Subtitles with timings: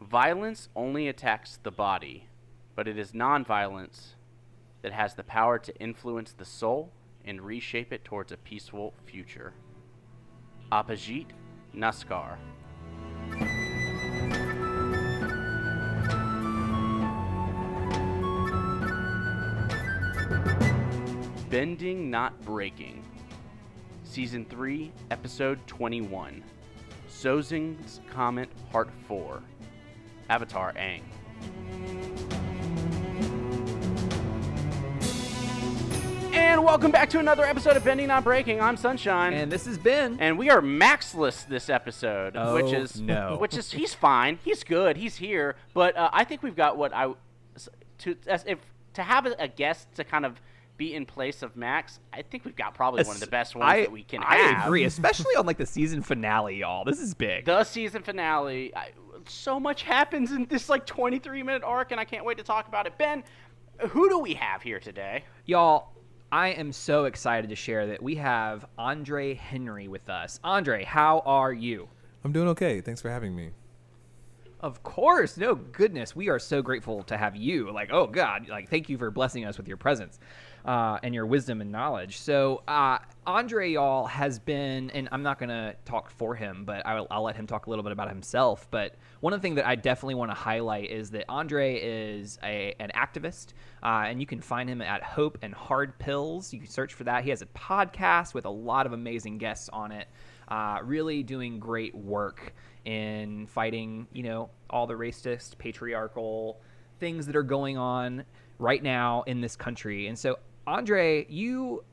[0.00, 2.24] Violence only attacks the body,
[2.74, 4.14] but it is nonviolence
[4.80, 6.90] that has the power to influence the soul
[7.26, 9.52] and reshape it towards a peaceful future.
[10.72, 11.26] Abhijit
[11.76, 12.38] Naskar.
[21.50, 23.04] Bending Not Breaking.
[24.04, 26.42] Season 3, Episode 21.
[27.06, 29.42] Sozin's Comet Part 4.
[30.30, 31.02] Avatar Aang.
[36.32, 38.60] And welcome back to another episode of Bending Not Breaking.
[38.60, 39.32] I'm Sunshine.
[39.32, 40.16] And this is Ben.
[40.20, 43.36] And we are maxless this episode, which Oh, is no.
[43.40, 46.94] which is he's fine, he's good, he's here, but uh, I think we've got what
[46.94, 47.12] I
[47.98, 48.58] to as if
[48.94, 50.40] to have a, a guest to kind of
[50.76, 51.98] be in place of Max.
[52.12, 54.36] I think we've got probably one of the best ones I, that we can I
[54.36, 54.66] have.
[54.66, 56.84] agree, especially on like the season finale, y'all.
[56.84, 57.44] This is big.
[57.44, 58.74] The season finale.
[58.74, 58.90] I,
[59.30, 62.68] so much happens in this like 23 minute arc, and I can't wait to talk
[62.68, 62.98] about it.
[62.98, 63.22] Ben,
[63.88, 65.24] who do we have here today?
[65.46, 65.92] Y'all,
[66.32, 70.38] I am so excited to share that we have Andre Henry with us.
[70.44, 71.88] Andre, how are you?
[72.24, 72.80] I'm doing okay.
[72.80, 73.50] Thanks for having me.
[74.60, 77.72] Of course, no goodness, we are so grateful to have you.
[77.72, 80.18] Like, oh God, like thank you for blessing us with your presence
[80.64, 82.18] uh, and your wisdom and knowledge.
[82.18, 87.06] So, uh, Andre, y'all has been, and I'm not gonna talk for him, but I'll,
[87.10, 88.68] I'll let him talk a little bit about himself.
[88.70, 92.38] But one of the things that I definitely want to highlight is that Andre is
[92.42, 93.52] a an activist,
[93.82, 96.52] uh, and you can find him at Hope and Hard Pills.
[96.52, 97.24] You can search for that.
[97.24, 100.08] He has a podcast with a lot of amazing guests on it.
[100.48, 102.52] Uh, really doing great work
[102.84, 106.60] in fighting, you know, all the racist, patriarchal
[106.98, 108.24] things that are going on
[108.58, 110.06] right now in this country.
[110.06, 111.84] And so, Andre, you,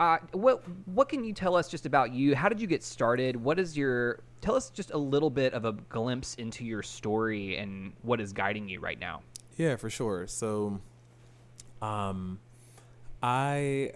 [0.00, 2.34] uh, what what can you tell us just about you?
[2.34, 3.36] How did you get started?
[3.36, 7.56] What is your tell us just a little bit of a glimpse into your story
[7.56, 9.22] and what is guiding you right now?
[9.56, 10.26] Yeah, for sure.
[10.26, 10.80] So,
[11.82, 12.38] um,
[13.22, 13.92] I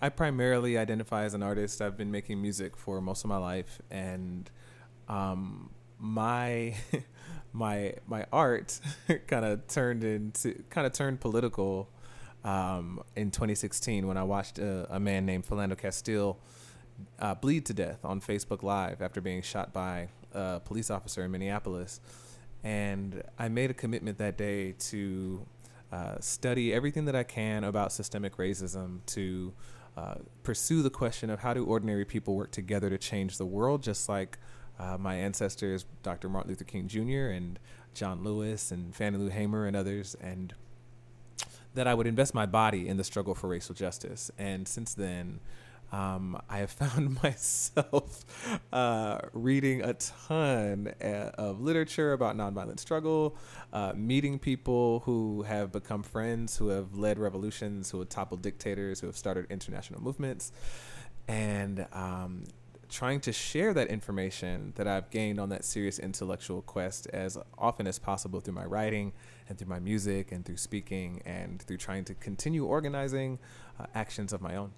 [0.00, 1.80] I primarily identify as an artist.
[1.80, 4.50] I've been making music for most of my life, and
[5.08, 6.74] um, my
[7.52, 8.80] my my art
[9.26, 11.88] kind of turned into kind of turned political
[12.44, 16.38] um, in 2016 when I watched a, a man named Philando Castile
[17.18, 21.30] uh, bleed to death on Facebook Live after being shot by a police officer in
[21.30, 22.00] Minneapolis.
[22.62, 25.46] And I made a commitment that day to
[25.92, 29.52] uh, study everything that I can about systemic racism, to
[29.96, 33.82] uh, pursue the question of how do ordinary people work together to change the world,
[33.82, 34.38] just like
[34.78, 36.28] uh, my ancestors, Dr.
[36.28, 37.30] Martin Luther King Jr.
[37.32, 37.58] and
[37.94, 40.16] John Lewis and Fannie Lou Hamer and others.
[40.20, 40.52] And
[41.74, 44.30] that I would invest my body in the struggle for racial justice.
[44.38, 45.40] And since then,
[45.92, 48.24] um, I have found myself
[48.72, 53.36] uh, reading a ton uh, of literature about nonviolent struggle,
[53.72, 59.00] uh, meeting people who have become friends, who have led revolutions, who have toppled dictators,
[59.00, 60.52] who have started international movements,
[61.28, 62.44] and um,
[62.88, 67.86] trying to share that information that I've gained on that serious intellectual quest as often
[67.86, 69.12] as possible through my writing
[69.48, 73.38] and through my music and through speaking and through trying to continue organizing
[73.78, 74.72] uh, actions of my own.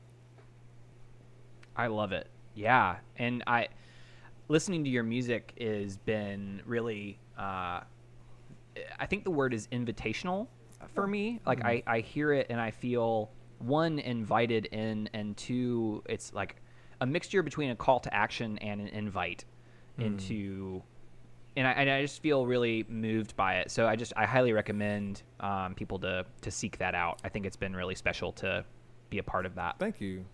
[1.76, 2.28] I love it.
[2.54, 3.68] Yeah, and I
[4.48, 7.18] listening to your music has been really.
[7.38, 7.80] Uh,
[8.98, 10.48] I think the word is invitational
[10.94, 11.40] for me.
[11.46, 16.56] Like I, I hear it and I feel one invited in, and two, it's like
[17.00, 19.44] a mixture between a call to action and an invite
[19.98, 20.82] into.
[21.56, 23.70] And I, and I just feel really moved by it.
[23.70, 27.20] So I just I highly recommend um, people to to seek that out.
[27.24, 28.64] I think it's been really special to
[29.08, 29.76] be a part of that.
[29.78, 30.24] Thank you.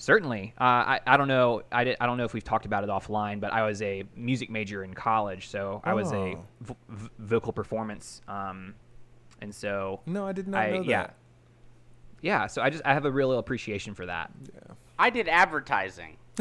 [0.00, 0.54] Certainly.
[0.60, 1.62] Uh, I, I don't know.
[1.72, 4.04] I, did, I don't know if we've talked about it offline, but I was a
[4.14, 6.44] music major in college, so I was a Oh.
[6.60, 8.74] v- v- vocal performance, um,
[9.40, 11.14] and so No, I did not I know yeah, that.
[12.22, 12.46] yeah.
[12.46, 14.30] So I just I have a real appreciation for that.
[14.54, 14.74] Yeah.
[15.00, 16.16] I did advertising,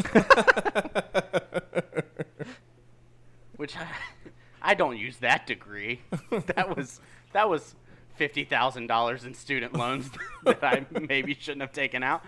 [3.58, 3.88] which I,
[4.62, 6.02] I don't use that degree.
[6.56, 7.00] That was
[7.34, 7.76] that was
[8.16, 10.10] fifty thousand dollars in student loans
[10.44, 12.24] that I maybe shouldn't have taken out.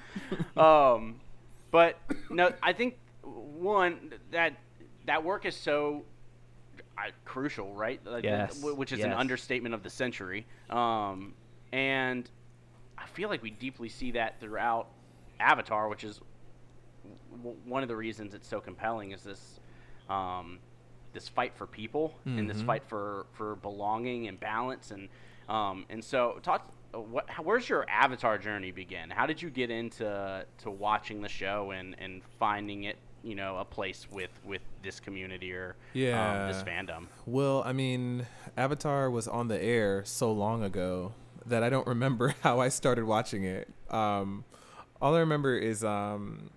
[0.57, 1.19] Um,
[1.71, 1.97] but
[2.29, 4.53] no, I think one that
[5.05, 6.03] that work is so
[6.97, 7.99] uh, crucial, right?
[8.23, 10.45] Yes, Which is an understatement of the century.
[10.69, 11.33] Um,
[11.71, 12.29] and
[12.97, 14.87] I feel like we deeply see that throughout
[15.39, 16.19] Avatar, which is
[17.37, 19.59] w- one of the reasons it's so compelling is this
[20.09, 20.59] um,
[21.13, 22.65] this fight for people and this Mhm.
[22.65, 25.09] fight for, for belonging and balance and
[25.47, 29.09] um, and so talk what how, where's your Avatar journey begin?
[29.09, 33.57] How did you get into to watching the show and, and finding it you know
[33.57, 36.41] a place with with this community or Yeah.
[36.43, 37.07] um, this fandom.
[37.25, 41.13] Well, I mean, Avatar was on the air so long ago
[41.45, 43.67] that I don't remember how I started watching it.
[43.89, 44.45] Um,
[45.01, 46.49] all I remember is um,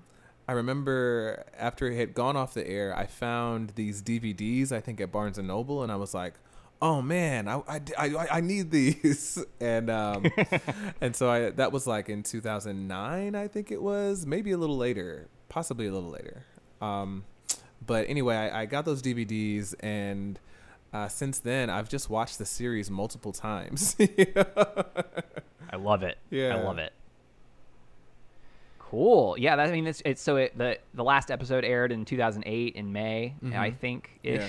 [0.48, 5.00] I remember after it had gone off the air, I found these DVDs, I think
[5.00, 6.34] at Barnes and Noble, and I was like,
[6.80, 9.42] oh man, I, I, I, I need these.
[9.60, 10.24] and um,
[11.00, 14.76] and so I that was like in 2009, I think it was, maybe a little
[14.76, 16.44] later, possibly a little later.
[16.80, 17.24] Um,
[17.84, 20.38] but anyway, I, I got those DVDs and.
[20.94, 23.96] Uh, since then, I've just watched the series multiple times.
[25.72, 26.18] I love it.
[26.28, 26.54] Yeah.
[26.54, 26.92] I love it.
[28.92, 29.38] Cool.
[29.38, 32.76] Yeah, that, I mean, it's, it's so it, the the last episode aired in 2008
[32.76, 34.40] in May, I think ish.
[34.40, 34.48] Yeah.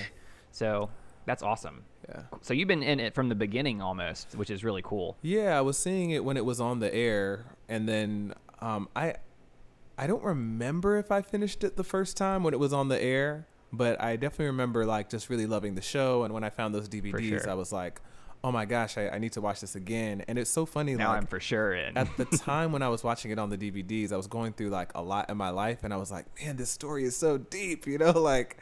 [0.50, 0.90] So
[1.24, 1.82] that's awesome.
[2.06, 2.24] yeah.
[2.42, 5.16] So you've been in it from the beginning almost, which is really cool.
[5.22, 9.14] Yeah, I was seeing it when it was on the air, and then um, I
[9.96, 13.02] I don't remember if I finished it the first time when it was on the
[13.02, 16.22] air, but I definitely remember like just really loving the show.
[16.24, 17.50] And when I found those DVDs, sure.
[17.50, 18.02] I was like,
[18.44, 20.22] oh my gosh, I, I need to watch this again.
[20.28, 20.94] And it's so funny.
[20.94, 21.96] Now like, I'm for sure in.
[21.96, 24.68] at the time when I was watching it on the DVDs, I was going through
[24.68, 27.38] like a lot in my life, and I was like, man, this story is so
[27.38, 28.58] deep, you know, like.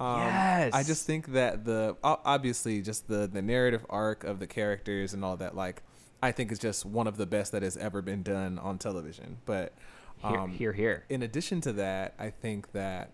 [0.00, 5.12] Um, I just think that the obviously just the the narrative arc of the characters
[5.12, 5.82] and all that, like,
[6.22, 9.38] I think is just one of the best that has ever been done on television.
[9.44, 9.74] But
[10.18, 11.04] here, um, here, here.
[11.10, 13.10] in addition to that, I think that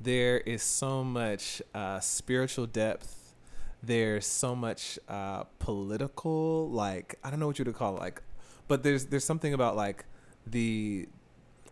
[0.00, 3.17] there is so much uh, spiritual depth.
[3.82, 8.22] There's so much uh, political, like I don't know what you would call it, like,
[8.66, 10.04] but there's there's something about like
[10.46, 11.08] the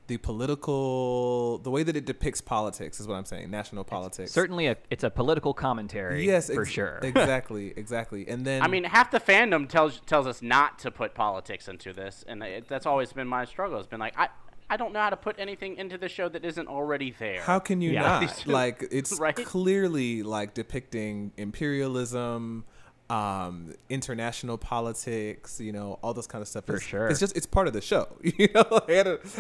[0.06, 4.30] the political the way that it depicts politics is what I'm saying, national politics.
[4.32, 6.24] Certainly, a, it's a political commentary.
[6.24, 6.98] yes, for ex- sure.
[7.02, 8.28] exactly, exactly.
[8.28, 11.92] And then I mean, half the fandom tells tells us not to put politics into
[11.92, 13.78] this, and it, that's always been my struggle.
[13.78, 14.28] It's been like I
[14.68, 17.40] I don't know how to put anything into the show that isn't already there.
[17.42, 18.20] How can you Yeah.
[18.26, 18.46] not?
[18.46, 19.36] like it's Right?
[19.36, 22.64] clearly like depicting imperialism,
[23.08, 26.64] um, international politics, you know, all this kind of stuff.
[26.66, 27.06] For It's- sure.
[27.06, 28.08] It's just it's part of the show.
[28.24, 28.88] You know, Like,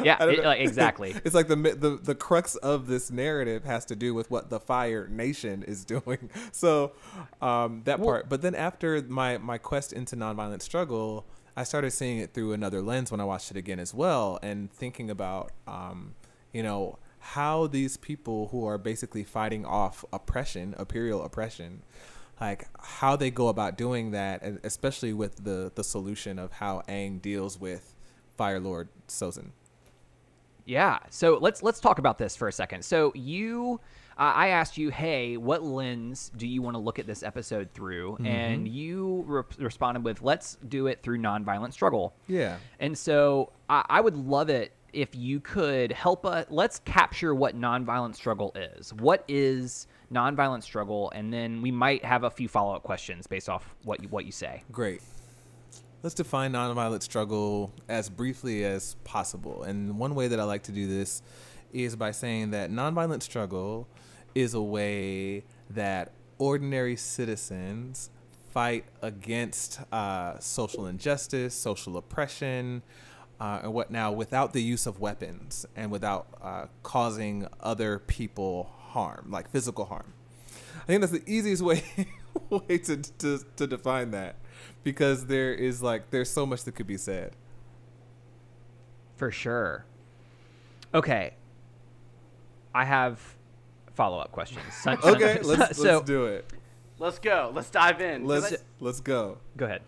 [0.04, 0.48] Yeah, I it- know.
[0.50, 1.16] like, exactly.
[1.24, 4.60] it's like the the the crux of this narrative has to do with what the
[4.60, 6.30] Fire Nation is doing.
[6.52, 6.92] So
[7.42, 8.28] um, that Well- part.
[8.28, 11.26] But then after my my quest into nonviolent struggle,
[11.56, 14.70] I started seeing it through another lens when I watched it again as well, and
[14.70, 16.14] thinking about um,
[16.52, 21.82] you know how these people who are basically fighting off oppression, imperial oppression,
[22.40, 27.20] like how they go about doing that, especially with the the solution of how Aang
[27.20, 27.94] deals with
[28.36, 29.50] Fire Lord Sozin.
[30.66, 30.98] Yeah.
[31.10, 32.84] So let's let's talk about this for a second.
[32.84, 33.80] So you,
[34.18, 37.68] uh, I asked you, hey, what lens do you want to look at this episode
[37.74, 38.12] through?
[38.12, 38.26] Mm-hmm.
[38.26, 42.14] And you re- responded with, let's do it through nonviolent struggle.
[42.26, 42.56] Yeah.
[42.80, 46.46] And so I, I would love it if you could help us.
[46.48, 48.94] Let's capture what nonviolent struggle is.
[48.94, 51.10] What is nonviolent struggle?
[51.14, 54.24] And then we might have a few follow up questions based off what you, what
[54.24, 54.62] you say.
[54.72, 55.02] Great.
[56.02, 59.64] Let's define nonviolent struggle as briefly as possible.
[59.64, 61.20] And one way that I like to do this
[61.72, 63.88] is by saying that nonviolent struggle
[64.36, 68.10] is a way that ordinary citizens
[68.50, 72.82] fight against uh, social injustice, social oppression,
[73.40, 78.70] uh, and what now without the use of weapons and without uh, causing other people
[78.90, 80.12] harm, like physical harm.
[80.82, 81.82] I think that's the easiest way
[82.50, 84.36] way to, to to define that
[84.84, 87.32] because there is like there's so much that could be said.
[89.16, 89.86] For sure.
[90.92, 91.32] Okay.
[92.74, 93.35] I have
[93.96, 94.62] follow up questions.
[94.72, 96.48] Sun- sun- Okay, let's so, let's do it.
[96.98, 97.50] Let's go.
[97.54, 98.24] Let's dive in.
[98.24, 99.38] Let's I- let's go.
[99.56, 99.82] Go ahead.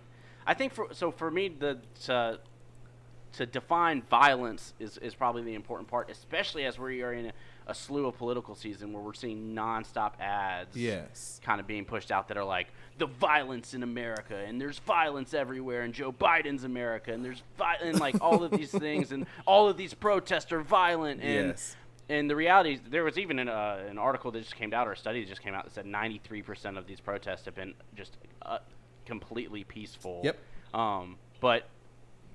[0.47, 2.41] I think for so for me the to
[3.35, 7.33] to define violence is, is probably the important part, especially as we are in a,
[7.67, 10.75] a slew of political season where we're seeing nonstop ads.
[10.75, 11.39] Yes.
[11.45, 15.35] Kind of being pushed out that are like the violence in America and there's violence
[15.35, 19.27] everywhere and Joe Biden's America and there's vi- and like all of these things and
[19.47, 21.77] all of these protests are violent and Yes.
[22.09, 24.89] And the reality is there was even an, uh, an article that just came out
[24.89, 27.75] or a study that just came out that said 93% of these protests have been
[27.97, 28.59] just uh,
[29.05, 30.21] completely peaceful.
[30.25, 30.39] Yep.
[30.75, 31.69] Um, but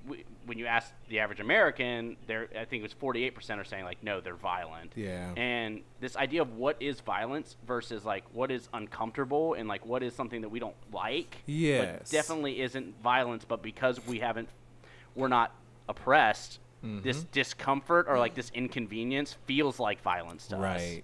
[0.06, 3.84] w- when you ask the average American, there I think it was 48% are saying
[3.84, 4.92] like no, they're violent.
[4.94, 5.32] Yeah.
[5.36, 10.02] And this idea of what is violence versus like what is uncomfortable and like what
[10.02, 11.36] is something that we don't like.
[11.80, 14.48] But definitely isn't violence, but because we haven't,
[15.14, 15.52] we're not
[15.88, 16.58] oppressed.
[17.02, 17.26] This Mm-hmm.
[17.32, 20.62] discomfort or like this inconvenience feels like violence to us.
[20.62, 21.02] Right.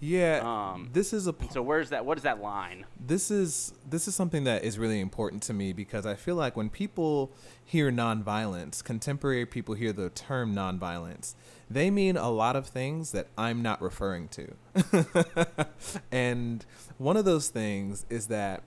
[0.00, 0.40] Yeah.
[0.42, 2.04] Um, this is a so where's that?
[2.04, 2.84] What is that line?
[3.00, 6.56] this is this is something that is really important to me because I feel like
[6.56, 7.30] when people
[7.64, 11.34] hear nonviolence, contemporary people hear the term nonviolence,
[11.70, 14.54] they mean a lot of things that I'm not referring to.
[16.12, 16.66] and
[16.98, 18.62] one of those things is that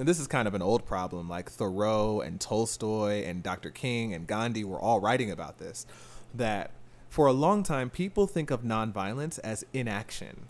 [0.00, 3.70] and this is kind of an old problem like Thoreau and Tolstoy and Dr.
[3.70, 5.86] King and Gandhi were all writing about this
[6.34, 6.70] that
[7.10, 10.48] for a long time people think of nonviolence as inaction.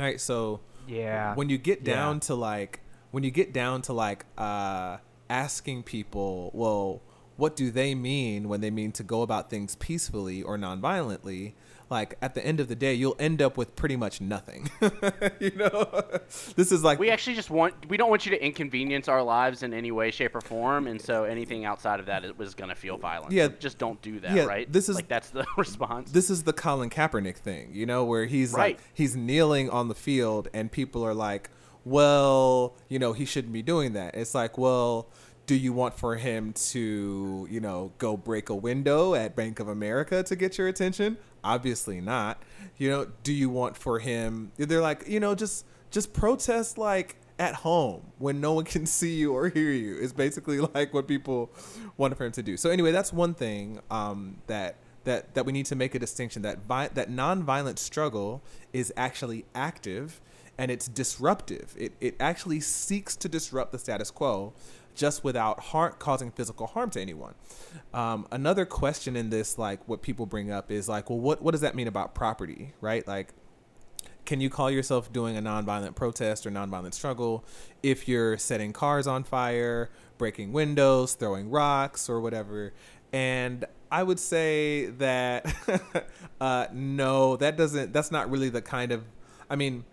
[0.00, 1.34] All right, so Yeah.
[1.36, 2.20] when you get down Yeah.
[2.20, 2.80] to like
[3.12, 4.98] when you get down to like uh
[5.30, 7.00] asking people well
[7.36, 11.52] what do they mean when they mean to go about things peacefully or nonviolently
[11.90, 14.68] like at the end of the day you'll end up with pretty much nothing
[15.40, 16.02] you know
[16.56, 19.62] this is like We actually just want we don't want you to inconvenience our lives
[19.62, 22.74] in any way, shape, or form, and so anything outside of that it was gonna
[22.74, 23.32] feel violent.
[23.32, 23.46] Yeah.
[23.48, 24.70] So just don't do that, Yeah, right?
[24.72, 26.10] this is- like that's the response.
[26.12, 28.76] this is the Colin Kaepernick thing, you know, where he's Right.
[28.76, 31.50] like he's kneeling on the field and people are like,
[31.84, 35.08] "Well, you know, he shouldn't be doing that." It's like, "Well,
[35.46, 39.68] do you want for him to, you know, go break a window at Bank of
[39.68, 42.42] America to get your attention?" Obviously not.
[42.76, 47.16] You know, do you want for him they're like, you know, just just protest like
[47.38, 51.06] at home when no one can see you or hear you is basically like what
[51.06, 51.50] people
[51.96, 52.56] want for him to do.
[52.56, 56.42] So anyway, that's one thing um, that that that we need to make a distinction
[56.42, 58.42] that vi- that nonviolent struggle
[58.72, 60.20] is actually active
[60.58, 61.74] and it's disruptive.
[61.78, 64.52] It it actually seeks to disrupt the status quo
[64.98, 67.34] just without harm, causing physical harm to anyone.
[67.94, 71.52] Um, another question in this, like what people bring up, is like, well, what what
[71.52, 73.06] does that mean about property, right?
[73.06, 73.32] Like,
[74.26, 77.44] can you call yourself doing a nonviolent protest or nonviolent struggle
[77.82, 79.88] if you're setting cars on fire,
[80.18, 82.74] breaking windows, throwing rocks, or whatever?
[83.12, 85.46] And I would say that
[86.40, 87.92] uh, no, that doesn't.
[87.92, 89.04] That's not really the kind of.
[89.48, 89.84] I mean,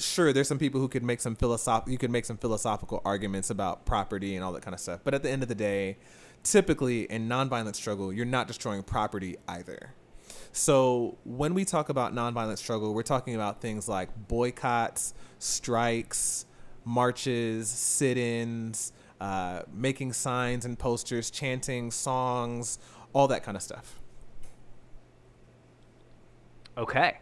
[0.00, 1.84] sure, there's some people who could make some philosoph.
[1.86, 5.00] You could make some philosophical arguments about property and all that kind of stuff.
[5.04, 5.98] But at the end of the day,
[6.42, 9.94] typically in nonviolent struggle, you're not destroying property either.
[10.52, 16.46] So when we talk about nonviolent struggle, we're talking about things like boycotts, strikes,
[16.84, 22.78] marches, sit-ins, uh, making signs and posters, chanting songs,
[23.12, 24.00] all that kind of stuff.
[26.76, 27.18] Okay.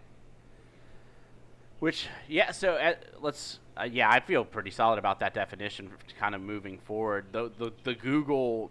[1.81, 6.35] Which, yeah, so uh, let's, uh, yeah, I feel pretty solid about that definition, kind
[6.35, 7.27] of moving forward.
[7.33, 8.71] The the, the Google,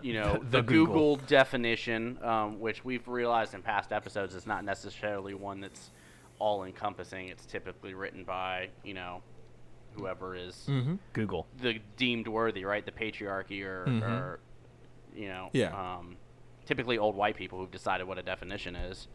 [0.00, 0.86] you know, The the, Google.
[0.94, 5.90] Google, definition, um, which we've realized in past episodes is not necessarily one that's
[6.38, 7.28] all encompassing.
[7.28, 9.20] It's typically written by, you know,
[9.92, 10.94] whoever is Mm-hmm.
[11.12, 11.46] Google.
[11.60, 12.86] the deemed worthy, right?
[12.86, 14.02] The patriarchy or, Mhm.
[14.02, 14.40] or
[15.14, 15.96] you know, Yeah.
[15.98, 16.16] um,
[16.64, 19.08] typically old white people who've decided what a definition is.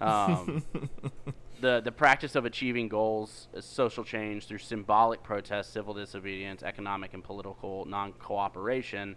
[0.00, 0.64] Um,
[1.62, 7.14] the the practice of achieving goals, uh, social change through symbolic protest, civil disobedience, economic
[7.14, 9.16] and political non-cooperation,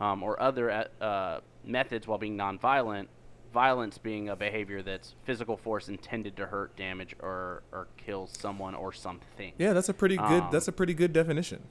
[0.00, 3.08] um, or other uh, uh, methods while being nonviolent.
[3.52, 8.74] Violence being a behavior that's physical force intended to hurt, damage, or or kill someone
[8.74, 9.52] or something.
[9.58, 10.42] Yeah, that's a pretty good.
[10.42, 11.62] Um, that's a pretty good definition.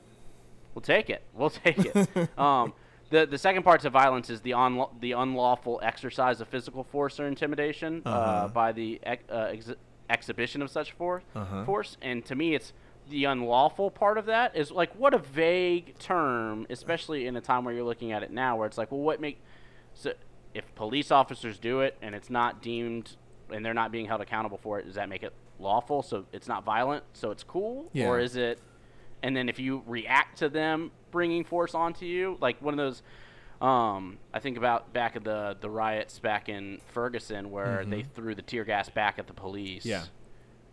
[0.73, 1.21] We'll take it.
[1.35, 2.29] We'll take it.
[2.37, 2.73] um,
[3.11, 7.19] the the second part to violence is the unla- the unlawful exercise of physical force
[7.19, 8.47] or intimidation uh Uh-huh.
[8.47, 9.73] by the ex- uh, ex-
[10.09, 11.63] exhibition of such for- Uh-huh.
[11.65, 11.97] force.
[12.01, 12.73] And to me, it's
[13.09, 17.63] the unlawful part of that is like what a vague term, especially in a time
[17.63, 19.39] where you're looking at it now, where it's like, well, what make
[19.93, 20.11] so
[20.53, 23.15] if police officers do it and it's not deemed
[23.51, 26.01] and they're not being held accountable for it, does that make it lawful?
[26.03, 28.07] So it's not violent, so it's cool, Yeah.
[28.07, 28.59] or is it?
[29.23, 33.01] And then if you react to them bringing force onto you, like one of those,
[33.61, 38.35] um, I think about back at the the riots back in Ferguson where they threw
[38.35, 39.85] the tear gas back at the police.
[39.85, 40.03] Yeah.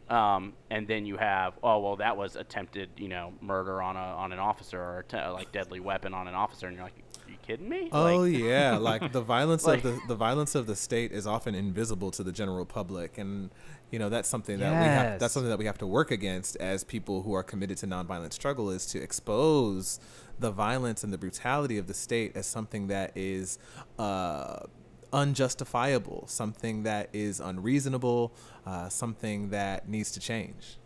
[0.08, 4.00] Um, and then you have, oh well, that was attempted, you know, murder on a
[4.00, 7.02] on an officer or att- like deadly weapon on an officer, and you're like,
[7.46, 7.88] kidding me?
[7.92, 11.26] Oh like, yeah, like the violence like- of the the violence of the state is
[11.26, 13.50] often invisible to the general public, and
[13.90, 15.20] you know that's something that we have.
[15.20, 18.32] That's something that we have to work against as people who are committed to nonviolent
[18.32, 20.00] struggle is to expose
[20.38, 23.58] the violence and the brutality of the state as something that is.
[23.98, 24.60] Uh,
[25.12, 28.34] unjustifiable, something that is unreasonable,
[28.66, 30.76] uh, something that needs to change.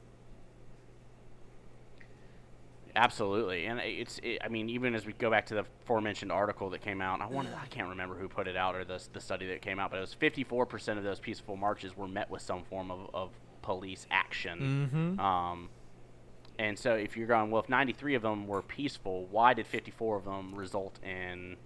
[2.98, 4.18] Absolutely, and it's.
[4.24, 7.20] It, I mean, even as we go back to the aforementioned article that came out,
[7.20, 7.54] I wanted.
[7.54, 9.98] I can't remember who put it out or the the study that came out, but
[9.98, 13.30] it was 54 percent of those peaceful marches were met with some form of, of
[13.62, 14.88] police action.
[14.92, 15.20] Mm-hmm.
[15.20, 15.68] Um,
[16.58, 20.16] and so if you're going, well, if 93 of them were peaceful, why did 54
[20.16, 21.56] of them result in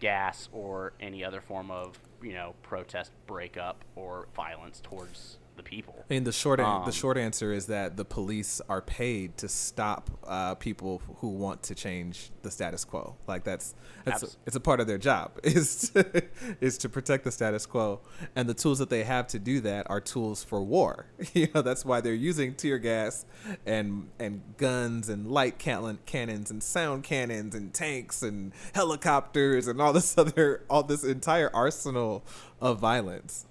[0.00, 5.94] gas or any other form of, you know, protest breakup or violence towards the people.
[6.08, 9.48] I mean, the short Um, the short answer is that the police are paid to
[9.48, 13.16] stop uh, people who want to change the status quo.
[13.26, 16.24] Like that's that's Abs- it's a part of their job is to,
[16.60, 18.00] is to protect the status quo,
[18.34, 21.06] and the tools that they have to do that are tools for war.
[21.34, 23.26] You know, that's why they're using tear gas
[23.66, 29.80] and and guns and light cannon cannons and sound cannons and tanks and helicopters and
[29.82, 32.24] all this other all this entire arsenal
[32.60, 33.46] of violence.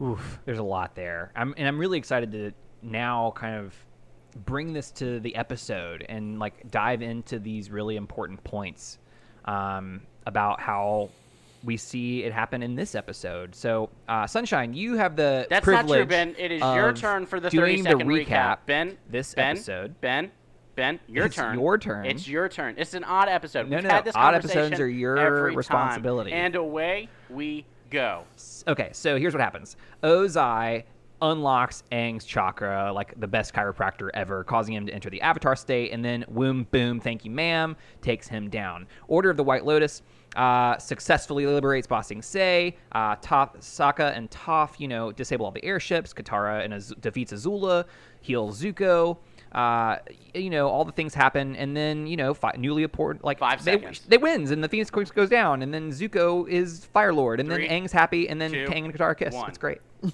[0.00, 1.32] Oof, there's a lot there.
[1.34, 2.52] I'm, and I'm really excited to
[2.82, 3.74] now kind of
[4.44, 8.98] bring this to the episode and like dive into these really important points
[9.46, 11.10] um, about how
[11.64, 13.54] we see it happen in this episode.
[13.54, 16.34] So, uh, Sunshine, you have the That's privilege not true, Ben.
[16.38, 18.58] It is your turn for the 30 doing the recap.
[18.66, 20.00] Ben, this ben, episode.
[20.00, 20.30] Ben,
[20.76, 21.58] Ben, your It's turn.
[21.58, 22.06] your turn.
[22.06, 22.76] It's your turn.
[22.78, 23.68] It's an odd episode.
[23.68, 25.56] No, We've no, had this Odd episodes are your every time.
[25.58, 26.30] responsibility.
[26.32, 28.24] And away we go.
[28.66, 29.76] Okay, so here's what happens.
[30.02, 30.84] Ozai
[31.20, 35.92] unlocks Aang's chakra, like the best chiropractor ever, causing him to enter the avatar state,
[35.92, 38.86] and then Woom Boom, thank you, ma'am, takes him down.
[39.08, 40.02] Order of the White Lotus
[40.36, 42.76] uh, successfully liberates Bossing Sing Se.
[42.92, 46.12] Uh, Toph, Sokka and Toph, you know, disable all the airships.
[46.12, 47.84] Katara and Az- defeats Azula,
[48.20, 49.18] heals Zuko.
[49.52, 49.96] Uh,
[50.34, 53.64] you know, all the things happen, and then you know, fi- newly appointed like Five
[53.64, 54.02] they, seconds.
[54.06, 57.48] they wins, and the Phoenix Course goes down, and then Zuko is Fire Lord, and
[57.48, 59.32] Three, then Aang's happy, and then two, Aang and Katara kiss.
[59.34, 59.48] one.
[59.48, 59.78] It's great.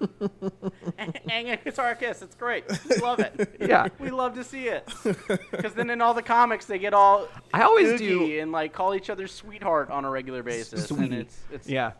[0.00, 2.22] Aang and Katara Kiss.
[2.22, 2.64] It's great.
[2.88, 3.56] We love it.
[3.60, 3.88] Yeah.
[3.98, 4.88] We love to see it.
[5.50, 8.94] Because then in all the comics, they get all I always do- and like call
[8.94, 10.88] each other sweetheart on a regular basis.
[10.90, 11.16] And Sweetie.
[11.18, 11.92] it's, it's, Yeah.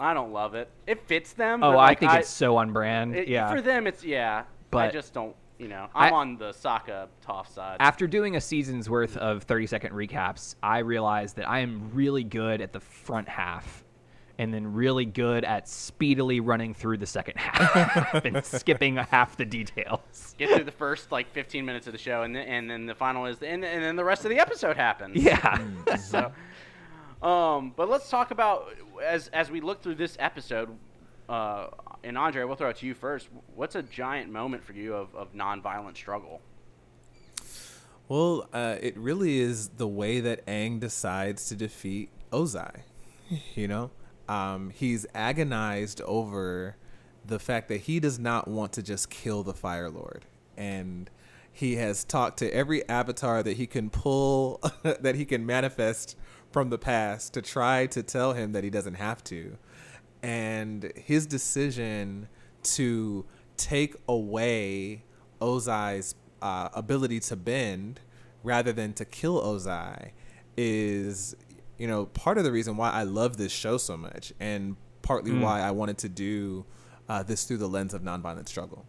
[0.00, 0.68] I don't love it.
[0.88, 1.62] It fits them.
[1.62, 3.14] Oh, but, I like, think it's so on brand.
[3.14, 3.52] it- yeah.
[3.52, 4.42] For them, it's yeah.
[4.70, 5.36] But I just don't.
[5.64, 7.78] You know, I- I'm on the Sokka Toph side.
[7.80, 12.22] After doing a season's worth of 30 second recaps, I realized that I am really
[12.22, 13.82] good at the front half
[14.36, 19.46] and then really good at speedily running through the second half and skipping half the
[19.46, 20.34] details.
[20.36, 22.94] Get through the first like 15 minutes of the show, and then and then the
[22.94, 25.16] final is, and, and then the rest of the episode happens.
[25.16, 25.66] Yeah.
[25.96, 26.30] so,
[27.26, 28.68] um, but let's talk about
[29.02, 30.76] as as we look through this episode.
[31.28, 31.68] Uh,
[32.02, 33.28] and Andre, we'll throw it to you first.
[33.54, 36.40] What's a giant moment for you of, of nonviolent struggle?
[38.08, 42.82] Well, uh, it really is the way that Aang decides to defeat Ozai.
[43.54, 43.90] You know,
[44.28, 46.76] um, he's agonized over
[47.24, 50.26] the fact that he does not want to just kill the Fire Lord,
[50.58, 51.08] and
[51.50, 56.16] he has talked to every avatar that he can pull, that he can manifest
[56.52, 59.56] from the past to try to tell him that he doesn't have to.
[60.24, 62.28] And his decision
[62.62, 63.26] to
[63.58, 65.04] take away
[65.40, 68.00] Ozai's uh, ability to bend
[68.42, 70.12] rather than to kill Ozai
[70.56, 71.36] is,
[71.76, 75.32] you know, part of the reason why I love this show so much and partly
[75.32, 76.64] why I wanted to do
[77.06, 78.86] uh, this through the lens of nonviolent struggle.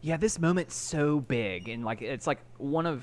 [0.00, 3.02] Yeah, this moment's so big and like it's like one of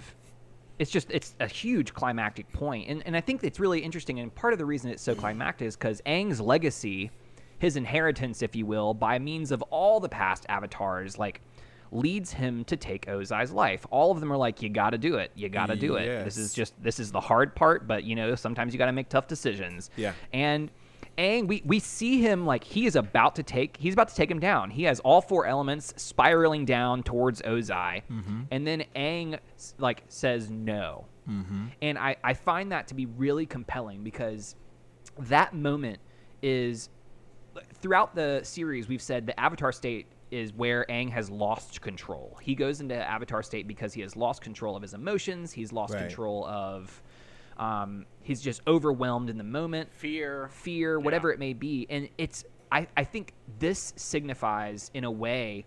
[0.80, 2.48] it's just it's a huge climactic.
[2.60, 5.68] And and I think it's really interesting and part of the reason it's so climactic
[5.68, 7.12] is cuz Aang's legacy,
[7.60, 11.42] his inheritance if you will, by means of all the past avatars like
[11.92, 13.86] leads him to take Ozai's life.
[13.92, 15.32] All of them are like you got to do it.
[15.36, 16.24] You got to do it.
[16.24, 18.94] This is just this is the hard part, but you know, sometimes you got to
[18.94, 19.90] make tough decisions.
[19.98, 20.14] Yeah.
[20.34, 20.72] And
[21.18, 24.32] Aang, we, we see him like he is about to take he's about to take
[24.32, 24.70] him down.
[24.70, 28.42] He has all four elements spiraling down towards Ozai, mm-hmm.
[28.50, 29.38] and then Aang
[29.78, 31.68] like says no, mm-hmm.
[31.82, 34.56] and I I find that to be really compelling because
[35.20, 36.00] that moment
[36.42, 36.90] is
[37.74, 42.38] throughout the series we've said the Avatar state is where Aang has lost control.
[42.42, 45.52] He goes into Avatar state because he has lost control of his emotions.
[45.52, 46.08] He's lost Right.
[46.08, 47.04] control of.
[47.62, 50.50] Um, he's just overwhelmed in the moment Fear.
[50.52, 51.04] fear, Yeah.
[51.06, 51.86] whatever it may be.
[51.90, 55.66] And it's I, I think this signifies in a way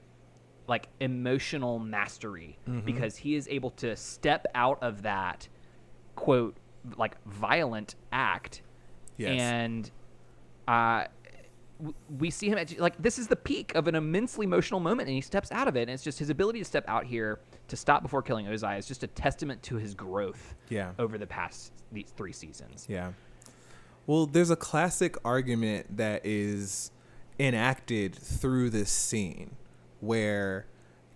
[0.66, 5.46] like emotional mastery because he is able to step out of that
[6.16, 6.56] quote
[6.96, 8.62] like violent act
[9.18, 9.40] Yes.
[9.40, 9.90] and
[10.66, 11.04] uh
[12.18, 15.14] we see him at like this is the peak of an immensely emotional moment and
[15.14, 17.76] he steps out of it and it's just his ability to step out here to
[17.76, 20.92] stop before killing Ozai is just a testament to his growth Yeah.
[20.98, 22.86] over the past these three seasons.
[22.88, 23.12] Yeah.
[24.06, 26.90] Well, there's a classic argument that is
[27.38, 29.56] enacted through this scene
[30.00, 30.66] where,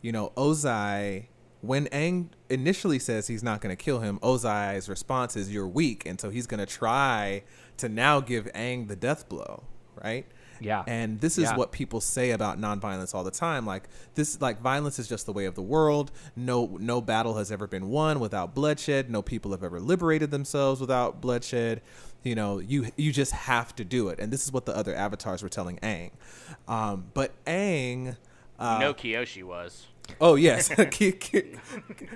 [0.01, 1.27] you know, Ozai,
[1.61, 6.07] when Aang initially says he's not going to kill him, Ozai's response is, You're weak.
[6.07, 7.43] And so he's going to try
[7.77, 9.65] to now give Aang the death blow,
[10.03, 10.27] right?
[10.61, 10.85] Yeah.
[10.87, 11.57] And this is Yeah.
[11.57, 13.67] what people say about nonviolence all the time.
[13.67, 16.11] Like this like violence is just the way of the world.
[16.37, 19.11] No no battle has ever been won without bloodshed.
[19.11, 21.81] No people have ever liberated themselves without bloodshed.
[22.25, 24.19] You know, you you just have to do it.
[24.19, 26.11] And this is what the other avatars were telling Aang.
[26.67, 28.17] Um, but Aang
[28.59, 29.87] uh, no, Kyoshi was.
[30.21, 31.55] Oh yes, Ki- Ki-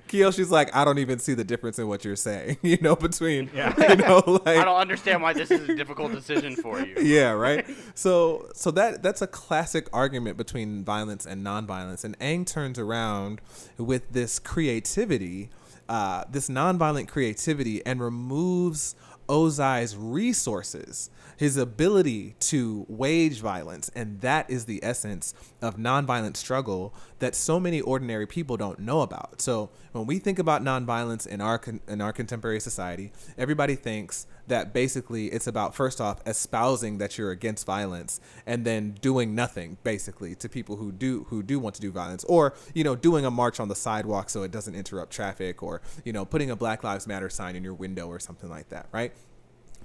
[0.09, 2.57] Kyoshi's like, I don't even see the difference in what you're saying.
[2.63, 6.57] You know, between you know, like I don't understand why this is a difficult decision
[6.57, 6.95] for you.
[7.01, 7.67] yeah, right.
[7.95, 12.03] So so that that's a classic argument between violence and nonviolence.
[12.05, 13.41] And Aang turns around
[13.77, 15.51] with this creativity,
[15.89, 18.95] uh, this nonviolent creativity, and removes
[19.29, 21.11] Ozai's resources,
[21.43, 27.59] his ability to wage violence, and that is the essence of nonviolent struggle that so
[27.59, 29.43] many ordinary people don't know about.
[29.43, 34.29] So when we think about nonviolence in our con- in our contemporary society, everybody thinks
[34.47, 39.79] that basically it's about first off espousing that you're against violence and then doing nothing
[39.83, 43.25] basically to people who do who do want to do violence or you know doing
[43.25, 46.57] a march on the sidewalk so it doesn't interrupt traffic or you know putting a
[46.57, 49.13] black lives matter sign in your window or something like that right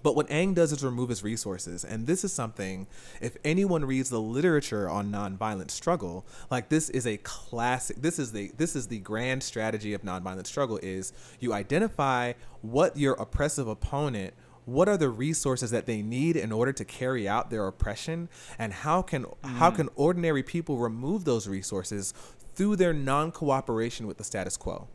[0.04, 1.84] but what Aang does is remove his resources.
[1.84, 2.88] And this is something,
[3.22, 8.32] if anyone reads the literature on nonviolent struggle, like this is a classic this is
[8.32, 13.68] the this is the grand strategy of nonviolent struggle is you identify what your oppressive
[13.68, 14.34] opponent
[14.66, 18.28] what are the resources that they need in order to carry out their oppression
[18.60, 19.76] and how can how mm.
[19.76, 22.14] can ordinary people remove those resources
[22.54, 24.88] through their non-cooperation with the status quo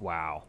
[0.00, 0.44] Wow.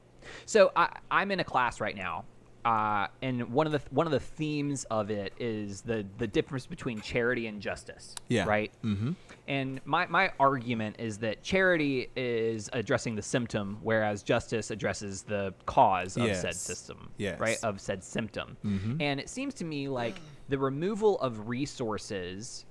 [0.46, 2.26] So I, I'm in a class right now,
[2.66, 6.66] uh, and one of the one of the themes of it is the the difference
[6.66, 8.16] between charity and justice.
[8.28, 8.46] Yeah.
[8.46, 8.72] Right.
[8.84, 9.12] Mm-hmm.
[9.48, 15.54] And my my argument is that charity is addressing the symptom, whereas justice addresses the
[15.66, 17.10] cause of said system.
[17.18, 17.40] Yes.
[17.40, 17.58] Right.
[17.64, 18.58] Of said symptom.
[19.00, 20.16] And it seems to me like
[20.50, 22.66] the removal of resources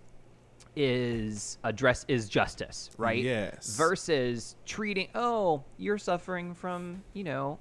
[0.77, 3.23] is address is justice, right?
[3.23, 3.77] Yes.
[3.77, 7.59] Versus treating oh, you're suffering from, you know,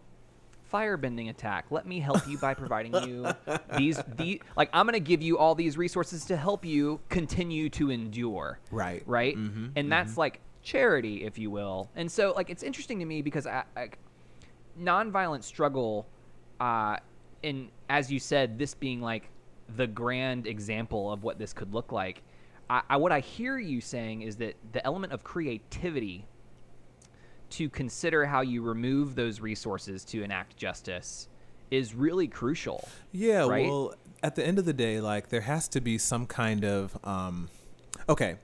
[0.71, 1.65] firebending attack.
[1.69, 3.32] Let me help you by providing you
[3.77, 7.69] these the like I'm going to give you all these resources to help you continue
[7.71, 8.60] to endure.
[8.71, 9.03] Right.
[9.05, 9.36] Right?
[9.75, 11.89] and that's like charity if you will.
[11.95, 13.89] And so like it's interesting to me because I, I
[14.79, 16.08] nonviolent struggle
[16.60, 16.97] uh
[17.43, 19.29] and as you said this being like
[19.75, 22.23] the grand example of what this could look like
[22.69, 26.25] I, I what i hear you saying is that the element of creativity
[27.51, 31.27] to consider how you remove those resources to enact justice
[31.71, 33.67] is really crucial Yeah, right?
[33.67, 36.97] well, at the end of the day, like there has to be some kind of
[37.03, 37.49] um
[38.07, 38.35] okay.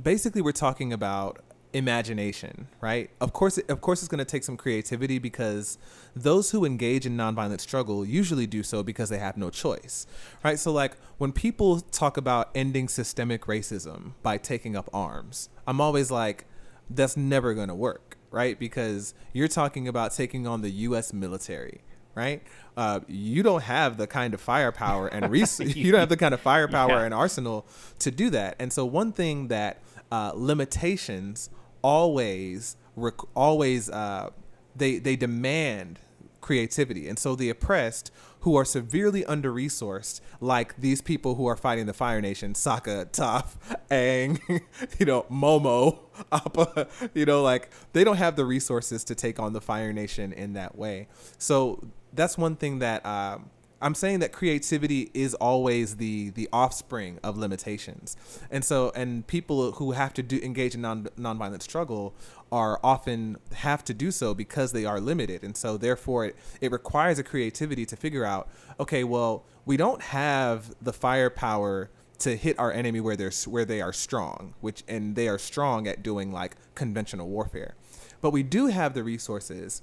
[0.00, 1.40] Basically, we're talking about
[1.72, 3.10] imagination, right?
[3.20, 5.78] Of course, of course, it's going to take some creativity because
[6.14, 10.06] those who engage in nonviolent struggle usually do so because they have no choice,
[10.42, 10.58] right?
[10.58, 16.10] So, like when people talk about ending systemic racism by taking up arms, I'm always
[16.10, 16.46] like,
[16.90, 18.58] that's never going to work, right?
[18.58, 21.12] Because you're talking about taking on the U.S.
[21.12, 21.82] military,
[22.14, 22.42] right?
[22.76, 26.34] Uh, you don't have the kind of firepower and res- you don't have the kind
[26.34, 27.04] of firepower Yeah.
[27.04, 27.66] and arsenal
[28.00, 28.56] to do that.
[28.58, 31.50] And so one thing that uh, limitations
[31.82, 34.30] always rec- always uh,
[34.74, 35.98] they they demand
[36.40, 37.08] creativity.
[37.08, 41.86] And so the oppressed who are severely under resourced, like these people who are fighting
[41.86, 43.56] the Fire Nation, Sokka, Toph,
[43.90, 44.40] Aang,
[44.98, 45.98] you know, Momo,
[46.32, 50.32] Appa, you know, like they don't have the resources to take on the Fire Nation
[50.32, 51.08] in that way.
[51.38, 57.18] So that's one thing that um, I'm saying that creativity is always the the offspring
[57.22, 58.16] of limitations,
[58.50, 62.14] and so and people who have to do engage in non nonviolent struggle
[62.50, 66.72] are often have to do so because they are limited, and so therefore it, it
[66.72, 68.48] requires a creativity to figure out
[68.80, 73.82] okay, well we don't have the firepower to hit our enemy where they're where they
[73.82, 77.74] are strong, which and they are strong at doing like conventional warfare,
[78.22, 79.82] but we do have the resources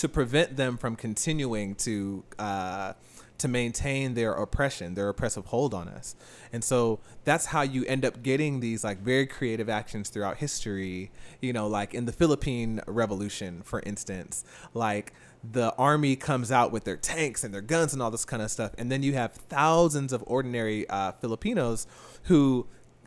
[0.00, 2.94] to prevent them from continuing to uh,
[3.36, 6.16] to maintain their oppression, their oppressive hold on us.
[6.54, 11.10] And so that's how you end up getting these like very creative actions throughout history.
[11.42, 15.12] You know, like in the Philippine Revolution, for instance, like
[15.44, 18.50] the army comes out with their tanks and their guns and all this kind of
[18.50, 21.86] stuff, and then you have thousands of ordinary uh, Filipinos
[22.24, 22.66] who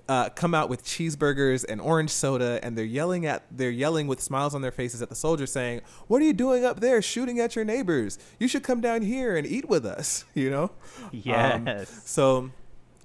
[0.09, 4.19] uh, come out with cheeseburgers and orange soda, and they're yelling at they're yelling with
[4.21, 7.39] smiles on their faces at the soldiers, saying, "What are you doing up there, shooting
[7.39, 8.19] at your neighbors?
[8.39, 10.71] You should come down here and eat with us." You know?
[11.03, 11.09] Um,
[11.65, 12.01] Yes.
[12.05, 12.51] so,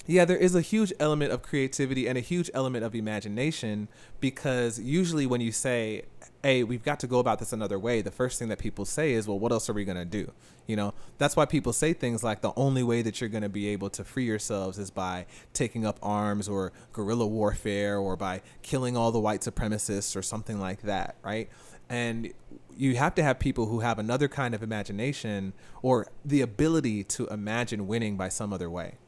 [0.07, 3.89] Yeah, there is a huge element of creativity and a huge element of imagination
[4.21, 6.05] because usually when you say,
[6.43, 9.13] "Hey, we've got to go about this another way," the first thing that people say
[9.13, 10.33] is, "Well, what else are we going to do?"
[10.67, 13.49] You know, that's why people say things like the only way that you're going to
[13.49, 18.43] be able to free yourselves is by taking up arms or guerrilla warfare or by
[18.63, 21.49] killing all the white supremacists or something like that, right?
[21.89, 22.33] And
[22.77, 27.27] you have to have people who have another kind of imagination or the ability to
[27.29, 28.99] imagine winning by some other way.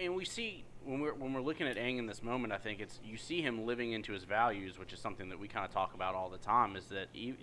[0.00, 2.80] And we see when we're when we're looking at Aang in this moment, I think
[2.80, 5.70] it's you see him living into his values, which is something that we kind of
[5.70, 6.76] talk about all the time.
[6.76, 7.34] Is that he,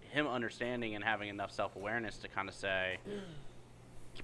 [0.00, 2.96] him understanding and having enough self awareness to kind of say,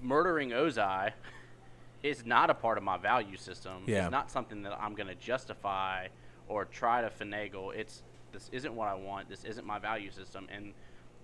[0.01, 1.11] murdering Ozai
[2.03, 3.83] is not a part of my value system.
[3.85, 4.05] Yeah.
[4.05, 6.07] It's not something that I'm going to justify
[6.47, 7.75] or try to finagle.
[7.75, 9.29] It's this isn't what I want.
[9.29, 10.73] This isn't my value system, and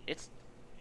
[0.05, 0.29] it's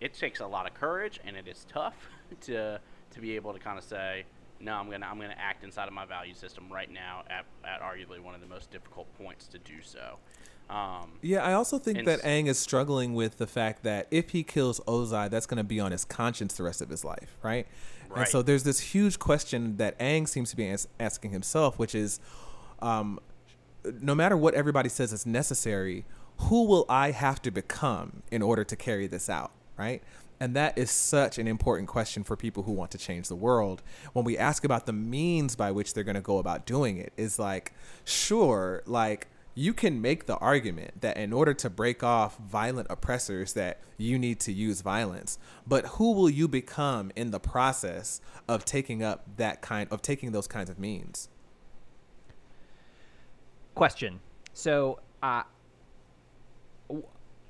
[0.01, 1.97] it takes a lot of courage and it is tough
[2.43, 2.79] to
[3.11, 4.27] to be able to kind of say
[4.61, 7.81] no i'm gonna i'm gonna act inside of my value system right now at, at
[7.81, 10.19] arguably one of the most difficult points to do so
[10.71, 14.31] um, Yeah, I also think that s- Aang is struggling with the fact that if
[14.31, 17.39] he kills Ozai, that's going to be on his conscience the rest of his life,
[17.43, 17.67] right?
[18.11, 18.19] right?
[18.19, 21.95] And so there's this huge question that Aang seems to be as- asking himself, which
[21.95, 22.21] is,
[22.81, 23.19] um,
[24.03, 26.05] no matter what everybody says is necessary,
[26.37, 30.03] who will I have to become in order to carry this out, right?
[30.41, 33.83] And that is such an important question for people who want to change the world.
[34.13, 37.13] When we ask about the means by which they're going to go about doing it,
[37.17, 37.73] is like,
[38.05, 43.55] sure, like you can make the argument that in order to break off violent oppressors
[43.55, 48.65] that you need to use violence but who will you become in the process of
[48.65, 51.29] taking up that kind of taking those kinds of means
[53.79, 54.19] Question.
[54.55, 55.45] So, uh,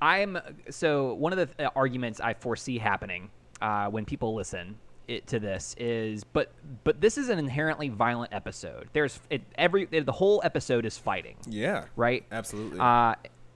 [0.00, 0.38] I'm
[0.70, 3.30] so one of the th- arguments I foresee happening
[3.60, 4.76] uh, when people listen
[5.08, 6.52] it, to this is, but
[6.84, 8.88] but this is an inherently violent episode.
[8.92, 12.24] There's it, every the whole episode is fighting, yeah right?
[12.30, 13.14] absolutely Uh,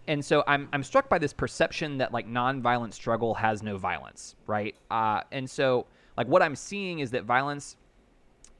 [0.09, 4.35] and so I'm I'm struck by this perception that like nonviolent struggle has no violence,
[4.47, 4.75] right?
[4.91, 7.77] Uh, and so like what I'm seeing is that violence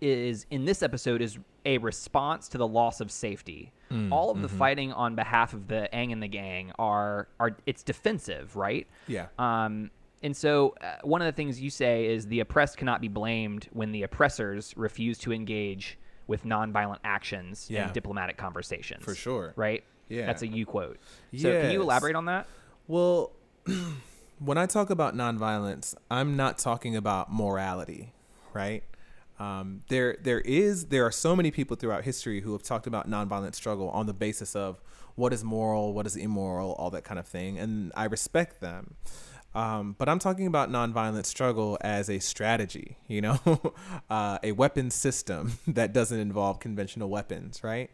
[0.03, 3.73] is in this episode is a response to the loss of safety.
[4.11, 7.83] All of the fighting on behalf of the Aang and the gang are are it's
[7.83, 8.87] defensive, right?
[9.07, 9.27] Yeah.
[9.39, 9.91] Um,
[10.23, 13.69] and so uh, one of the things you say is the oppressed cannot be blamed
[13.75, 17.89] when the oppressors refuse to engage with nonviolent actions Yeah.
[17.89, 19.05] in diplomatic conversations.
[19.05, 19.53] For sure.
[19.57, 19.85] Right?
[20.09, 20.25] Yeah.
[20.25, 20.99] That's a you quote.
[21.37, 22.47] So can you elaborate on that?
[22.89, 23.33] Well,
[24.39, 28.13] when I talk about nonviolence, I'm not talking about morality,
[28.55, 28.83] right?
[29.43, 33.11] Um, there, there is, there are so many people throughout history who have talked about
[33.11, 34.81] nonviolent struggle on the basis of
[35.17, 38.95] what is moral, what is immoral, all that kind of thing, and I respect them.
[39.53, 43.75] Um, but I'm talking about nonviolent struggle as a strategy, you know,
[44.11, 47.91] uh, a weapon system that doesn't involve conventional weapons, right?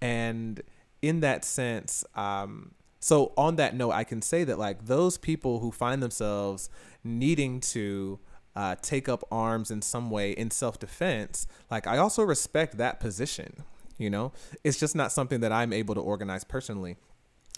[0.00, 0.60] And
[1.00, 5.60] in that sense, um, so on that note, I can say that like those people
[5.60, 6.68] who find themselves
[7.04, 8.18] needing to
[8.58, 13.50] uh, take up arms in some way in self-defense, like I also respect that position.
[13.98, 14.32] You know,
[14.64, 16.96] it's just not something that I'm able to organize personally.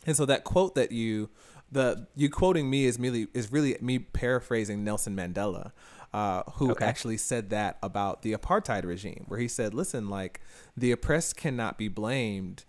[0.07, 1.31] And so that quote that you
[1.73, 5.73] the you quoting me is really is really me paraphrasing Nelson Mandela,
[6.13, 6.87] uh, who Okay.
[6.91, 10.41] actually said that about the apartheid regime, where he said, "Listen, like
[10.77, 12.65] the oppressed cannot be blamed."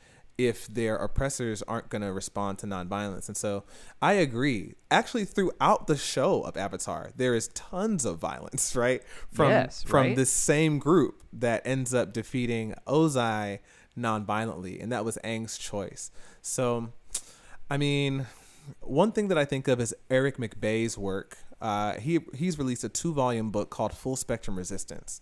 [0.47, 3.27] If their oppressors aren't going to respond to nonviolence.
[3.27, 3.63] And so
[4.01, 4.75] I agree.
[4.89, 9.03] Actually, throughout the show of Avatar, there is tons of violence, right?
[9.31, 10.15] From Yes, from right?
[10.15, 13.59] this same group that ends up defeating Ozai
[13.95, 16.11] non-violently, and that was Aang's choice.
[16.41, 16.89] So,
[17.69, 18.25] I mean,
[18.81, 21.37] one thing that I think of is Aric McBay's work.
[21.61, 25.21] Uh, he he's released a two-volume book called Full Spectrum Resistance,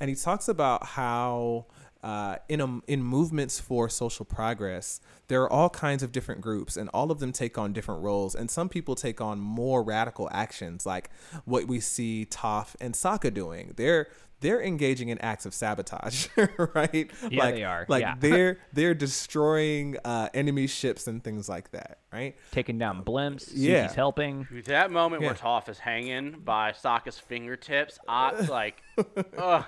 [0.00, 1.66] and he talks about how
[2.06, 6.76] uh, in a, in movements for social progress, there are all kinds of different groups,
[6.76, 8.36] and all of them take on different roles.
[8.36, 11.10] And some people take on more radical actions, like
[11.44, 13.74] what we see Toph and Sokka doing.
[13.74, 14.06] They're
[14.40, 16.28] they're engaging in acts of sabotage,
[16.74, 17.10] right?
[17.30, 17.86] Yeah, like, they are.
[17.88, 18.14] Like Yeah.
[18.18, 22.36] they're they're destroying uh, enemy ships and things like that, right?
[22.52, 23.50] Taking down blimps.
[23.54, 23.86] Yeah.
[23.86, 24.46] Suki's helping.
[24.66, 25.36] That moment where Yeah.
[25.36, 28.82] Toph is hanging by Sokka's fingertips, I like,
[29.38, 29.64] ugh.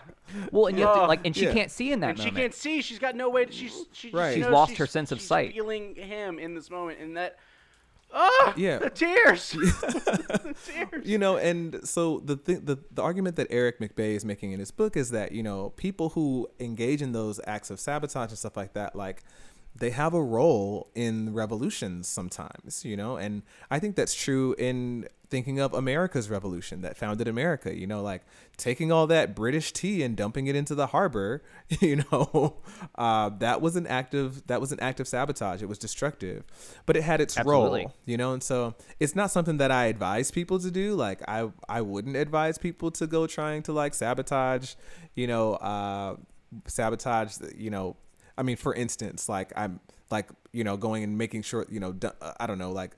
[0.52, 1.52] Well, and you have to, like, and she yeah.
[1.52, 2.82] can't see in that And she can't see.
[2.82, 3.46] She's got no way.
[3.46, 4.30] To, she's she, Right.
[4.34, 5.52] She She's knows lost her sense of she's sight.
[5.54, 7.38] Feeling him in this moment, and that,
[8.12, 8.78] ah, Yeah.
[8.78, 11.06] the tears, the tears.
[11.06, 14.60] you know and so the, th- the the argument that aric mcbay is making in
[14.60, 18.38] his book is that you know people who engage in those acts of sabotage and
[18.38, 19.22] stuff like that like
[19.76, 25.06] they have a role in revolutions sometimes you know and i think that's true in
[25.30, 28.22] thinking of America's revolution that founded America, you know, like
[28.56, 31.42] taking all that British tea and dumping it into the harbor,
[31.80, 32.56] you know,
[32.96, 35.62] uh, that was an act of that was an act of sabotage.
[35.62, 36.44] It was destructive,
[36.86, 37.82] but it had its Absolutely.
[37.82, 40.94] role, you know, and so it's not something that I advise people to do.
[40.94, 44.74] Like I I wouldn't advise people to go trying to like sabotage,
[45.14, 46.16] you know, uh,
[46.66, 47.96] sabotage, you know,
[48.36, 51.94] I mean, for instance, like I'm like you know going and making sure you know
[52.40, 52.96] I don't know like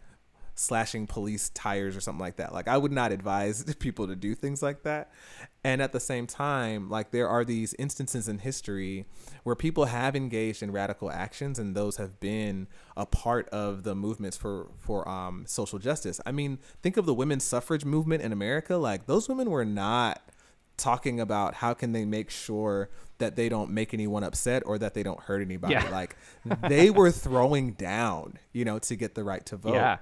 [0.61, 2.53] slashing police tires or something like that.
[2.53, 5.11] Like I would not advise people to do things like that.
[5.65, 9.07] And at the same time, like there are these instances in history
[9.43, 13.95] where people have engaged in radical actions and those have been a part of the
[13.95, 16.21] movements for for um, social justice.
[16.27, 18.77] I mean, think of the women's suffrage movement in America.
[18.77, 20.23] Like those women were not
[20.77, 24.95] talking about how can they make sure that they don't make anyone upset or that
[24.95, 25.75] they don't hurt anybody.
[25.75, 25.89] Yeah.
[25.91, 26.17] Like
[26.69, 29.75] they were throwing down, you know, to get the right to vote.
[29.75, 29.99] Yeah.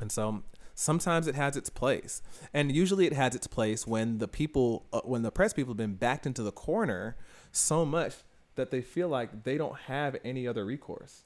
[0.00, 0.42] And so
[0.74, 2.22] sometimes it has its place.
[2.54, 5.78] And usually it has its place when the people, uh, when the press people have
[5.78, 7.16] been backed into the corner
[7.52, 8.14] so much
[8.56, 11.24] that they feel like they don't have any other recourse.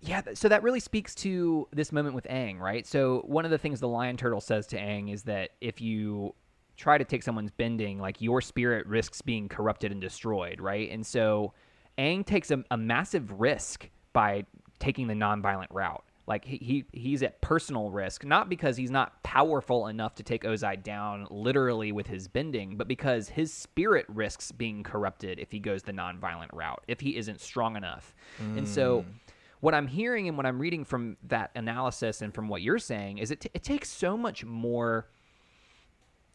[0.00, 2.84] Yeah, so that really speaks to this moment with Aang, right?
[2.84, 6.34] So one of the things the lion turtle says to Aang is that if you
[6.76, 10.90] try to take someone's bending, like your spirit risks being corrupted and destroyed, right?
[10.90, 11.52] And so
[11.98, 14.44] Aang takes a, a massive risk by
[14.80, 16.02] taking the nonviolent route.
[16.26, 20.44] Like he, he he's at personal risk, not because he's not powerful enough to take
[20.44, 25.58] Ozai down literally with his bending, but because his spirit risks being corrupted if he
[25.58, 28.14] goes the nonviolent route, if he isn't strong enough.
[28.56, 29.32] And so mm.
[29.60, 33.18] what I'm hearing and what I'm reading from that analysis and from what you're saying
[33.18, 35.08] is it, t- it takes so much more.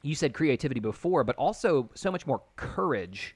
[0.04, 3.36] You said creativity before, but also so much more courage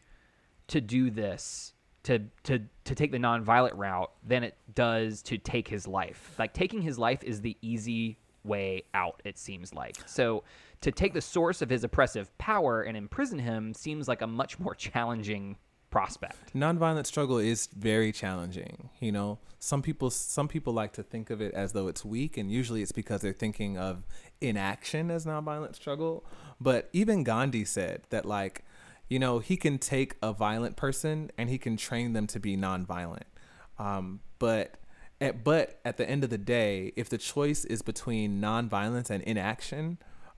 [0.68, 5.68] to do this, to to to take the nonviolent route than it does to take
[5.68, 6.36] his life.
[6.40, 9.22] Like taking his life is the easy way out.
[9.24, 10.44] It seems like so
[10.82, 14.60] to take the source of his oppressive power and imprison him seems like a much
[14.60, 15.58] more challenging
[15.92, 16.54] prospect.
[16.56, 18.90] Nonviolent struggle is very challenging.
[19.00, 22.38] You know, some people some people like to think of it as though it's weak,
[22.38, 24.04] and usually it's because they're thinking of
[24.40, 26.26] inaction as nonviolent struggle.
[26.60, 28.64] But even Gandhi said that, like,
[29.12, 32.56] you know, he can take a violent person and he can train them to be
[32.56, 33.26] nonviolent.
[33.78, 34.76] Um, but
[35.20, 39.22] at, but at the end of the day, if the choice is between nonviolence and
[39.24, 39.98] inaction,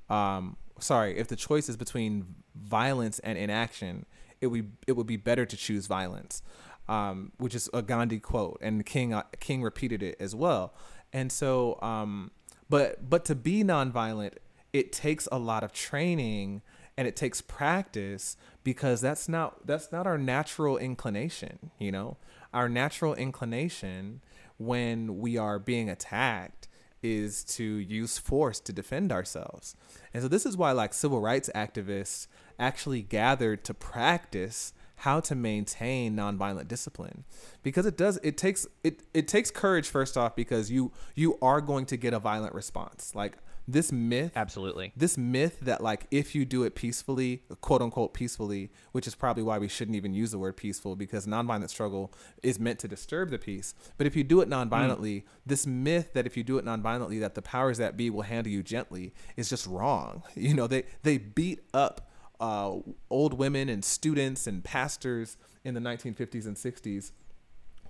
[0.09, 4.07] um, sorry, if the choice is between violence and inaction,
[4.41, 6.41] it would it would be better to choose violence,
[6.89, 10.73] um, which is a Gandhi quote, and King uh, King repeated it as well.
[11.13, 12.31] And so, um,
[12.71, 14.37] but but to be nonviolent,
[14.73, 16.63] it takes a lot of training
[16.97, 21.71] and it takes practice because that's not that's not our natural inclination.
[21.79, 22.17] You know,
[22.53, 24.21] our natural inclination
[24.57, 26.67] when we are being attacked
[27.01, 29.75] is to use force to defend ourselves.
[30.13, 32.27] And so this is why like civil rights activists
[32.57, 37.25] actually gathered to practice how to maintain nonviolent discipline
[37.61, 41.59] because it does it takes it it takes courage first off because you you are
[41.59, 43.13] going to get a violent response.
[43.13, 44.91] Like this myth Absolutely.
[44.95, 49.43] this myth that like if you do it peacefully quote unquote peacefully which is probably
[49.43, 53.29] why we shouldn't even use the word peaceful because nonviolent struggle is meant to disturb
[53.29, 53.73] the peace.
[53.97, 57.35] But if you do it nonviolently this myth that if you do it nonviolently that
[57.35, 60.23] the powers that be will handle you gently is just wrong.
[60.35, 62.75] You know they they beat up uh,
[63.09, 67.11] old women and students and pastors in the 1950s and 60s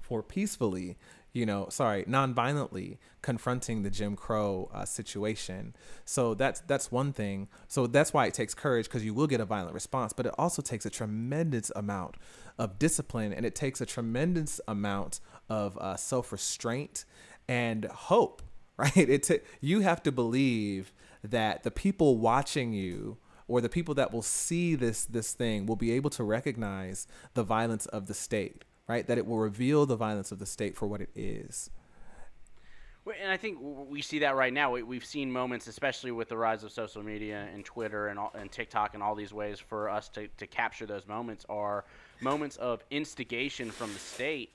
[0.02, 0.98] for peacefully,
[1.34, 5.76] you know, sorry, non-violently confronting the Jim Crow uh, situation.
[6.06, 7.48] So that's that's one thing.
[7.67, 10.34] So that's why it takes courage because you will get a violent response, but it
[10.38, 12.17] also takes a tremendous amount
[12.60, 15.19] of discipline and it takes a tremendous amount
[15.50, 17.04] of uh, self-restraint
[17.48, 18.41] and hope.
[18.76, 18.98] Right?
[19.08, 20.93] It ta- you have to believe
[21.24, 23.17] that the people watching you
[23.48, 27.43] or the people that will see this this thing will be able to recognize the
[27.43, 30.88] violence of the state right that it will reveal the violence of the state for
[30.88, 31.69] what it is.
[33.22, 34.72] And I think we see that right now.
[34.72, 38.32] We, we've seen moments, especially with the rise of social media and Twitter and, all,
[38.34, 41.84] and TikTok and all these ways for us to, to capture those moments are
[42.22, 44.52] moments of instigation from the state,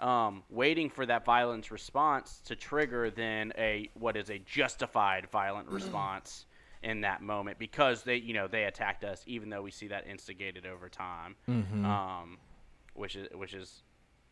[0.00, 5.68] um, waiting for that violence response to trigger then a what is a justified violent
[5.68, 6.46] response
[6.82, 10.06] in that moment because they you know they attacked us even though we see that
[10.06, 11.36] instigated over time,
[11.84, 12.38] um,
[13.00, 13.82] which is which is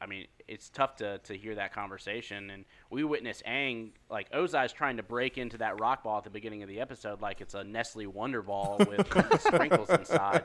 [0.01, 2.51] I mean, it's tough to, to hear that conversation.
[2.51, 6.31] And we witness Aang, like, Ozai's trying to break into that rock ball at the
[6.31, 10.45] beginning of the episode like it's a Nestle Wonder Ball with sprinkles inside.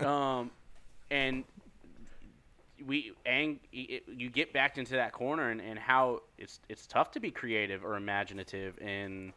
[0.00, 0.50] Um,
[1.10, 1.44] and
[2.86, 7.10] we, Aang, it, you get back into that corner and, and how it's, it's tough
[7.10, 9.34] to be creative or imaginative in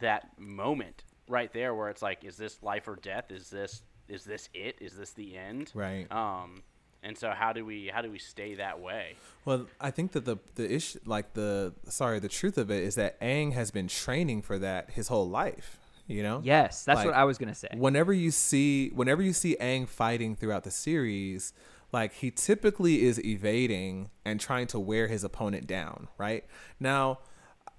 [0.00, 3.30] that moment right there where it's like, is this life or death?
[3.30, 4.76] Is this is this it?
[4.80, 5.70] Is this the end?
[5.74, 6.10] Right.
[6.12, 6.62] Um,
[7.02, 9.16] and so how do we how do we stay that way?
[9.44, 12.94] Well, I think that the the issue, like the sorry, the truth of it is
[12.94, 15.78] that Aang has been training for that his whole life.
[16.06, 16.40] You know.
[16.44, 17.68] Yes, that's Like, what I was gonna say.
[17.74, 21.52] Whenever you see, whenever you see Aang fighting throughout the series,
[21.92, 26.08] like he typically is evading and trying to wear his opponent down.
[26.18, 26.44] Right
[26.78, 27.20] now,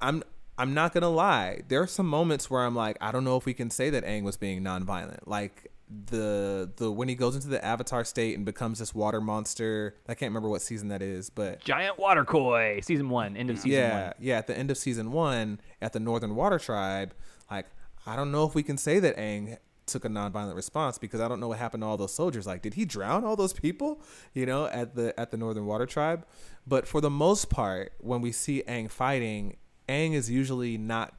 [0.02, 0.24] I'm.
[0.56, 1.62] I'm not gonna lie.
[1.68, 4.06] There are some moments where I'm like, I don't know if we can say that
[4.06, 5.22] Aang was being nonviolent.
[5.26, 5.72] Like
[6.06, 9.96] the the when he goes into the Avatar state and becomes this water monster.
[10.08, 13.58] I can't remember what season that is, but Giant water koi, season one, end of
[13.58, 14.14] season yeah, one.
[14.20, 14.38] yeah.
[14.38, 17.14] At the end of season one, at the Northern Water Tribe,
[17.50, 17.68] like
[18.06, 21.28] I don't know if we can say that Aang took a nonviolent response because I
[21.28, 22.48] don't know what happened to all those soldiers.
[22.48, 24.02] Like, did he drown all those people?
[24.34, 26.26] You know, at the at the Northern Water Tribe.
[26.66, 29.58] But for the most part, when we see Aang fighting,
[29.90, 31.14] Aang is usually not,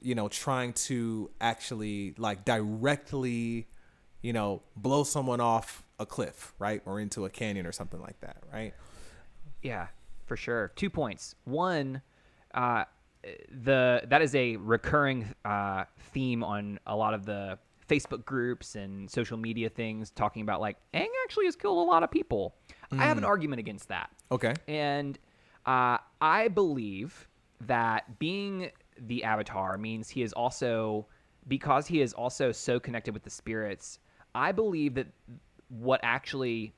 [0.00, 3.68] you know, trying to actually like directly,
[4.26, 8.18] you know, blow someone off a cliff, right, or into a canyon or something like
[8.22, 8.74] that, right?
[9.62, 9.86] Yeah,
[10.26, 10.72] for sure.
[10.74, 11.36] Two points.
[11.44, 12.02] One,
[12.52, 12.86] uh,
[13.62, 17.56] the that is a recurring uh, theme on a lot of the
[17.88, 22.02] Facebook groups and social media things, talking about like Aang actually has killed a lot
[22.02, 22.56] of people.
[22.90, 24.10] I have an argument against that.
[24.32, 24.54] Okay.
[24.66, 25.20] And
[25.66, 27.28] uh, I believe
[27.60, 31.06] that being the avatar means he is also,
[31.46, 34.00] because he is also so connected with the spirits,
[34.36, 35.08] I believe that
[35.68, 36.74] what actually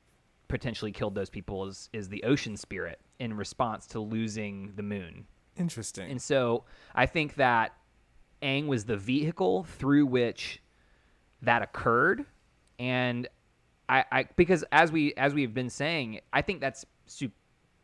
[0.48, 5.26] potentially killed those people is, is the ocean spirit in response to losing the moon.
[5.56, 6.10] Interesting.
[6.10, 7.74] And so I think that
[8.42, 10.62] Aang was the vehicle through which
[11.42, 12.24] that occurred.
[12.78, 13.28] And
[13.88, 17.32] I, I because as we as we've been saying, I think that's su-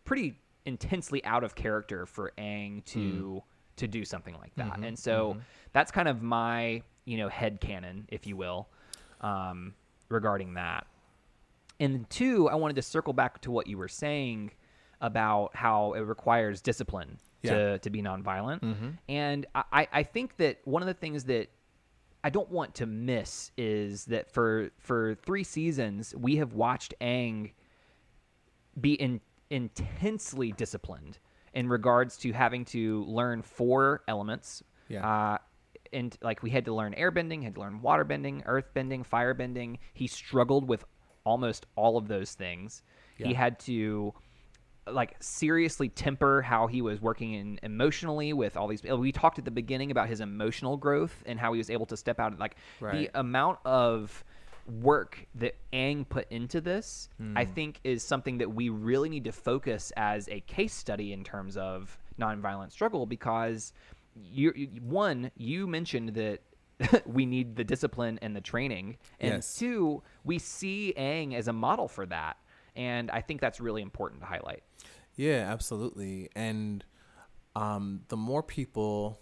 [0.05, 3.39] pretty intensely out of character for Aang to hmm.
[3.77, 4.75] to do something like that.
[4.75, 4.85] Mm-hmm.
[4.85, 5.41] And so mm-hmm.
[5.73, 8.69] that's kind of my, you know, head canon, if you will,
[9.21, 9.75] um,
[10.09, 10.87] regarding that.
[11.81, 14.53] And two, I wanted to circle back to what you were saying
[15.01, 17.55] about how it requires discipline Yeah.
[17.55, 18.95] to, to be nonviolent.
[19.09, 21.49] And I- I, I think that one of the things that
[22.23, 27.53] I don't want to miss is that for for three seasons we have watched Aang
[28.81, 31.19] be in, intensely disciplined
[31.53, 34.63] in regards to having to learn four elements.
[34.89, 35.07] Yeah.
[35.07, 35.39] Uh,
[35.95, 39.79] and like we had to learn airbending, had to learn waterbending, earthbending, firebending.
[39.95, 40.85] He struggled with
[41.25, 42.83] almost all of those things.
[43.17, 44.13] He had to
[44.87, 49.39] like seriously temper how he was working in emotionally with all these uh, we talked
[49.39, 52.39] at the beginning about his emotional growth and how he was able to step out
[52.39, 54.23] like the amount of
[54.83, 57.53] work that Aang put into this I hmm.
[57.53, 61.57] think is something that we really need to focus as a case study in terms
[61.57, 63.73] of nonviolent struggle because
[64.17, 64.53] you
[64.83, 66.41] one you mentioned that
[67.07, 69.57] we need the discipline and the training and Yes.
[69.57, 72.37] two we see Aang as a model for that
[72.77, 74.63] and I think that's really important to highlight
[75.17, 76.29] Yeah, absolutely.
[76.35, 76.85] And
[77.55, 79.21] um, the more people,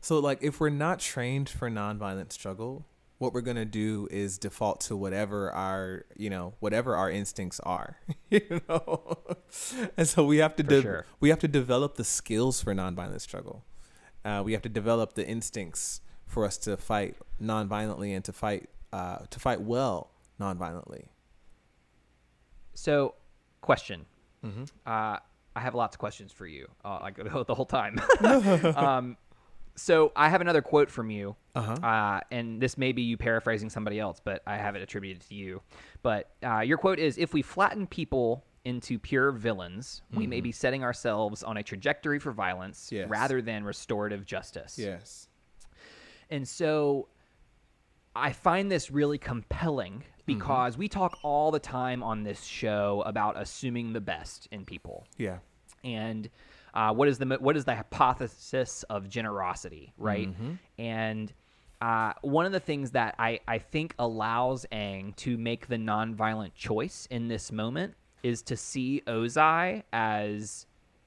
[0.00, 2.86] so like if we're not trained for nonviolent struggle,
[3.18, 7.98] what we're gonna do is default to whatever our, you know, whatever our instincts are,
[8.30, 9.18] you know.
[9.96, 11.04] and so we have to de- sure.
[11.20, 13.64] we have to develop the skills for nonviolent struggle.
[14.28, 18.68] Uh, we have to develop the instincts for us to fight nonviolently and to fight
[18.92, 21.06] uh, to fight well nonviolently.
[22.74, 23.14] So,
[23.62, 24.04] question.
[24.44, 24.64] Mm-hmm.
[24.86, 25.16] Uh,
[25.56, 27.16] I have lots of questions for you, uh, like
[27.46, 27.98] the whole time.
[28.76, 29.16] um,
[29.76, 31.72] so I have another quote from you, Uh-huh.
[31.86, 35.34] uh, and this may be you paraphrasing somebody else, but I have it attributed to
[35.34, 35.62] you.
[36.02, 40.52] But uh, your quote is: "If we flatten people into pure villains, we may be
[40.52, 42.96] setting ourselves on a trajectory for violence Mm-hmm.
[42.96, 43.08] Yes.
[43.10, 45.28] rather than restorative justice." Yes.
[46.30, 47.08] And so
[48.14, 53.40] I find this really compelling because we talk all the time on this show about
[53.40, 55.06] assuming the best in people.
[55.16, 55.38] Yeah.
[55.84, 56.28] And
[56.74, 60.28] uh, what is the what is the hypothesis of generosity, right?
[60.78, 61.32] And
[61.80, 66.54] uh, one of the things that I, I think allows Aang to make the nonviolent
[66.54, 70.66] choice in this moment is to see Ozai as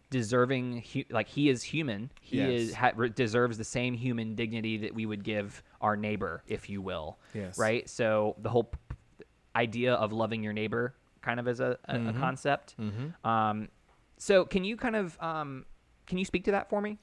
[0.09, 2.09] deserving, hu- like he is human.
[2.21, 2.49] He Yes.
[2.49, 6.81] is ha- deserves the same human dignity that we would give our neighbor, if you
[6.81, 7.17] will.
[7.33, 7.57] Yes.
[7.57, 7.87] Right.
[7.89, 12.13] So the whole p- idea of loving your neighbor, kind of as a, a, a
[12.13, 12.75] concept.
[13.23, 13.69] Um,
[14.17, 15.65] so can you kind of um,
[16.07, 16.97] can you speak to that for me?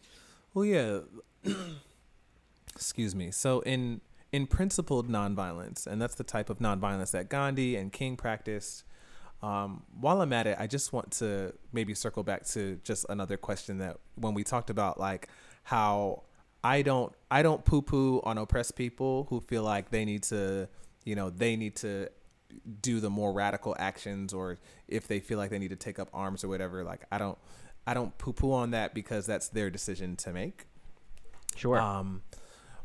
[0.54, 1.00] Well, yeah.
[2.74, 3.30] Excuse me.
[3.30, 4.00] So in
[4.32, 8.84] in principled nonviolence, and that's the type of nonviolence that Gandhi and King practiced.
[9.42, 13.36] Um, while I'm at it, I just want to maybe circle back to just another
[13.36, 15.28] question that when we talked about like
[15.62, 16.24] how
[16.64, 20.68] I don't I don't poo poo on oppressed people who feel like they need to
[21.04, 22.08] you know they need to
[22.82, 24.58] do the more radical actions or
[24.88, 27.38] if they feel like they need to take up arms or whatever like I don't
[27.86, 30.66] I don't poo poo on that because that's their decision to make.
[31.56, 31.80] Sure.
[31.80, 32.22] Um,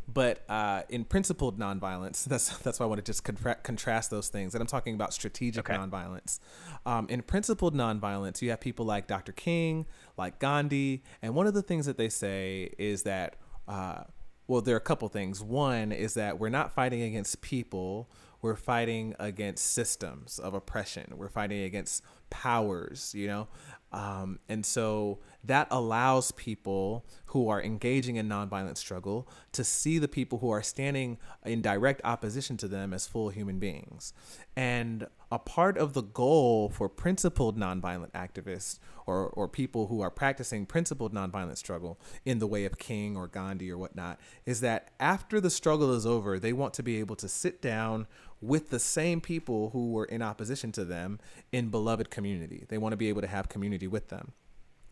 [0.08, 4.30] but uh, in principled nonviolence, that's that's why I want to just contra- contrast those
[4.30, 4.54] things.
[4.54, 5.78] And I'm talking about strategic Okay.
[5.78, 6.40] nonviolence.
[6.86, 9.32] Um, in principled nonviolence, you have people like Dr.
[9.32, 9.86] King,
[10.18, 13.38] like Gandhi, and one of the things that they say is that,
[13.68, 14.04] uh,
[14.48, 15.42] well, there are a couple things.
[15.42, 18.10] One is that we're not fighting against people;
[18.42, 21.14] we're fighting against systems of oppression.
[21.16, 23.48] We're fighting against powers, you know.
[23.94, 30.08] Um, and so that allows people who are engaging in nonviolent struggle to see the
[30.08, 34.14] people who are standing in direct opposition to them as full human beings.
[34.56, 40.12] And a part of the goal for principled nonviolent activists or, or people who are
[40.12, 44.92] practicing principled nonviolent struggle in the way of King or Gandhi or whatnot is that
[45.00, 48.08] after the struggle is over, they want to be able to sit down
[48.44, 51.20] with the same people who were in opposition to them
[51.52, 52.66] in beloved community.
[52.68, 54.34] They want to be able to have community with them.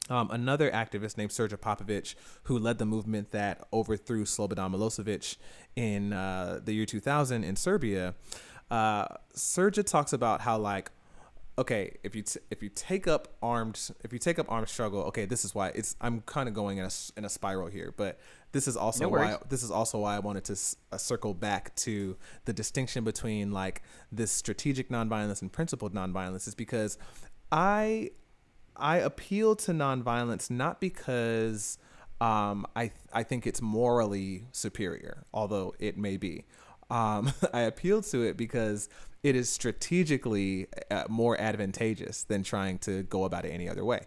[0.10, 5.38] Um, another activist named Sergej Popovich, who led the movement that overthrew Slobodan Milosevic
[5.76, 8.16] in uh, the year 2000 in Serbia,
[8.70, 10.92] uh, Sergej talks about how like,
[11.58, 15.02] okay, if you t- if you take up armed if you take up armed struggle,
[15.04, 17.94] okay, this is why it's I'm kind of going in a in a spiral here,
[17.96, 18.20] but
[18.52, 21.34] this is also No why this is also why I wanted to s- uh, circle
[21.34, 26.98] back to the distinction between like this strategic nonviolence and principled nonviolence is because
[27.52, 28.12] I
[28.76, 31.78] I appeal to nonviolence not because
[32.20, 36.46] um, I I think it's morally superior, although it may be.
[36.92, 38.90] Um, I appeal to it because
[39.24, 44.02] it is strategically uh, more advantageous than trying to go about it any other way.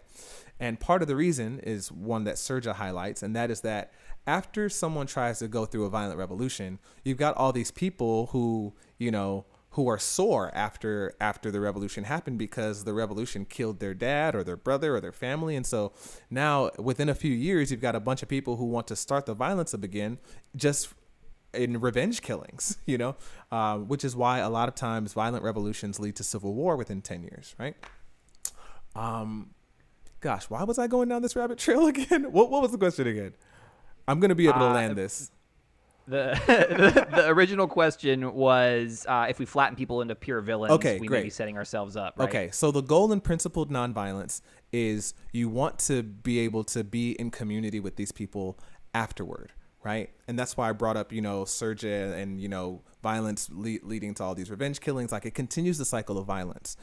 [0.59, 3.91] And part of the reason is one that Srdja highlights, and that is that
[4.25, 8.73] after someone tries to go through a violent revolution, you've got all these people who,
[8.97, 13.93] you know, who are sore after after the revolution happened because the revolution killed their
[13.93, 15.91] dad or their brother or their family and so
[16.29, 19.25] now within a few years you've got a bunch of people who want to start
[19.25, 20.17] the violence up again
[20.55, 20.93] just
[21.55, 23.15] in revenge killings you know
[23.51, 27.01] uh, which is why a lot of times violent revolutions lead to civil war within
[27.01, 27.75] 10 years right?
[28.95, 29.51] Um
[30.21, 32.31] gosh why was i going down this rabbit trail again?
[32.31, 33.33] What, what was the question again?
[34.07, 35.31] I'm gonna be able to Uh, land this.
[36.07, 36.39] The,
[37.09, 41.07] the the original question was uh, if we flatten people into pure villains, Okay, we
[41.07, 42.19] may be setting ourselves up.
[42.19, 42.29] Right?
[42.29, 44.41] Okay, so the goal in principled nonviolence
[44.71, 48.59] is you want to be able to be in community with these people
[48.93, 49.51] afterward,
[49.85, 50.09] right?
[50.27, 54.15] And that's why I brought up, you know, Serge and, you know, violence le- leading
[54.15, 55.11] to all these revenge killings.
[55.11, 56.75] Like it continues the cycle of violence,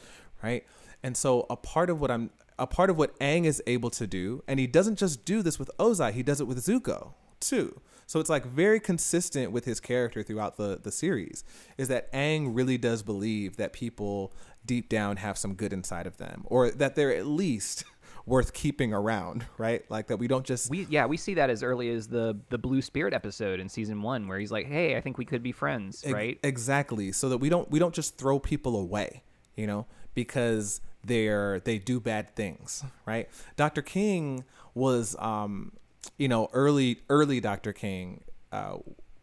[0.43, 0.65] right?
[1.03, 2.31] And so a part of what I'm,
[2.61, 5.59] a part of what Aang is able to do, and he doesn't just do this
[5.59, 7.81] with Ozai, he does it with Zuko too.
[8.07, 11.45] So it's like very consistent with his character throughout the the series
[11.79, 14.33] is that Aang really does believe that people
[14.65, 17.85] deep down have some good inside of them or that they're at least
[18.27, 19.89] worth keeping around, right?
[19.91, 22.59] Like that we don't just We yeah we see that as early as the the
[22.59, 25.53] Blue Spirit episode in season one where he's like, hey, I think we could be
[25.53, 26.39] friends, Ex- right?
[26.43, 27.13] Exactly.
[27.13, 29.23] So that we don't we don't just throw people away,
[29.57, 33.29] you know, because they're they do bad things, right?
[33.57, 33.83] Dr.
[33.83, 34.45] King
[34.75, 35.73] was um
[36.19, 37.73] you know, early early Dr.
[37.73, 38.79] King uh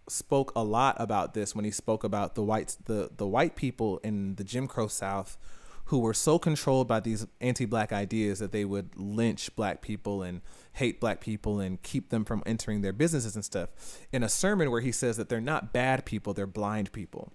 [0.07, 3.99] spoke a lot about this when he spoke about the whites the the white people
[3.99, 5.37] in the Jim Crow South
[5.89, 10.39] who were so controlled by these anti-black ideas that they would lynch black people and
[10.73, 13.69] hate black people and keep them from entering their businesses and stuff
[14.11, 17.33] in a sermon where he says that they're not bad people they're blind people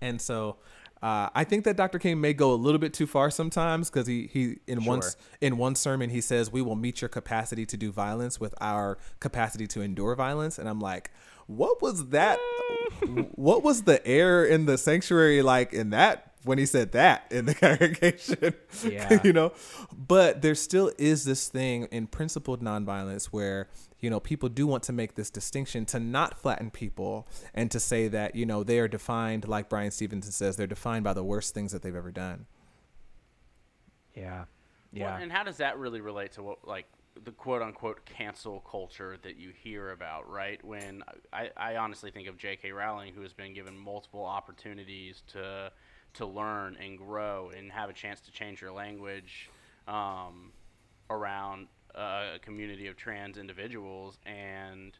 [0.00, 0.56] and so
[1.00, 1.98] uh, I think that Dr.
[1.98, 5.10] King may go a little bit too far sometimes because he, he in one Sure.
[5.40, 8.98] in one sermon he says we will meet your capacity to do violence with our
[9.20, 11.12] capacity to endure violence and I'm like
[11.46, 12.38] what was that
[13.36, 17.44] what was the air in the sanctuary like in that when he said that in
[17.46, 18.54] the congregation
[18.88, 19.20] Yeah.
[19.24, 19.52] you know
[19.94, 23.68] but there still is this thing in principled nonviolence where
[24.00, 27.78] you know people do want to make this distinction to not flatten people and to
[27.80, 31.24] say that you know they are defined like Bryan Stevenson says they're defined by the
[31.24, 32.46] worst things that they've ever done
[34.14, 34.46] Yeah, Well,
[34.92, 35.18] yeah.
[35.18, 36.86] and how does that really relate to what like
[37.24, 40.64] the quote unquote cancel culture that you hear about, right?
[40.64, 42.72] When I, I honestly think of J.K.
[42.72, 45.70] Rowling, who has been given multiple opportunities to
[46.14, 49.48] to learn and grow and have a chance to change your language
[49.88, 50.52] um,
[51.08, 54.96] around uh, a community of trans individuals, and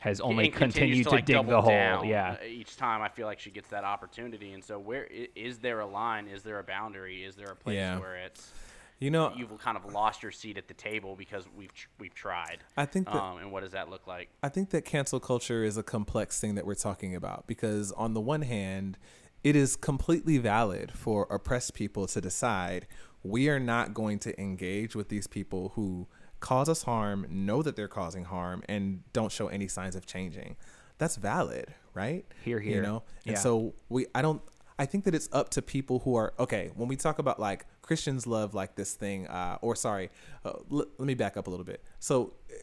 [0.00, 2.04] Has only and continued to, like, dig the hole.
[2.04, 2.42] Yeah.
[2.44, 5.86] each time I feel like she gets that opportunity, and so where is there a
[5.86, 6.28] line?
[6.28, 7.24] Is there a boundary?
[7.24, 7.98] Is there a place Yeah.
[7.98, 8.52] where it's
[9.00, 12.58] You know, you've kind of lost your seat at the table because we've we've tried.
[12.76, 14.28] I think that Um, and what does that look like?
[14.44, 18.14] I think that cancel culture is a complex thing that we're talking about because, on
[18.14, 18.96] the one hand,
[19.44, 22.86] it is completely valid for oppressed people to decide
[23.22, 26.06] we are not going to engage with these people who
[26.40, 30.56] cause us harm, know that they're causing harm, and don't show any signs of changing.
[30.98, 32.24] That's valid, right?
[32.44, 32.76] Here, hear.
[32.76, 33.38] You know, and Yeah.
[33.40, 34.06] so we.
[34.14, 34.42] I don't.
[34.78, 36.72] I think that it's up to people who are okay.
[36.74, 40.10] When we talk about like Christians love like this thing, uh, or sorry,
[40.44, 41.82] uh, l- let me back up a little bit.
[42.00, 42.54] So uh,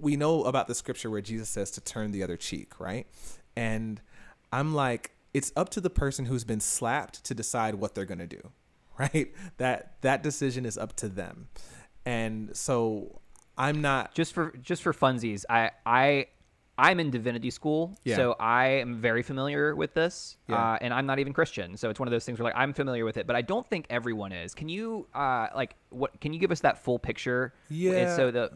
[0.00, 3.06] we know about the scripture where Jesus says to turn the other cheek, right?
[3.54, 4.00] And
[4.52, 8.26] I'm like, it's up to the person who's been slapped to decide what they're gonna
[8.26, 8.50] do,
[8.98, 9.32] right?
[9.58, 11.48] That that decision is up to them,
[12.04, 13.20] and so
[13.56, 14.14] I'm not.
[14.14, 16.26] just for just for funsies, I I
[16.78, 18.16] I'm in divinity school, Yeah.
[18.16, 20.56] so I am very familiar with this, Yeah.
[20.72, 22.72] uh, and I'm not even Christian, so it's one of those things where like I'm
[22.72, 24.54] familiar with it, but I don't think everyone is.
[24.54, 26.18] Can you uh like what?
[26.22, 27.52] Can you give us that full picture?
[27.68, 28.16] And Yeah.
[28.16, 28.52] So the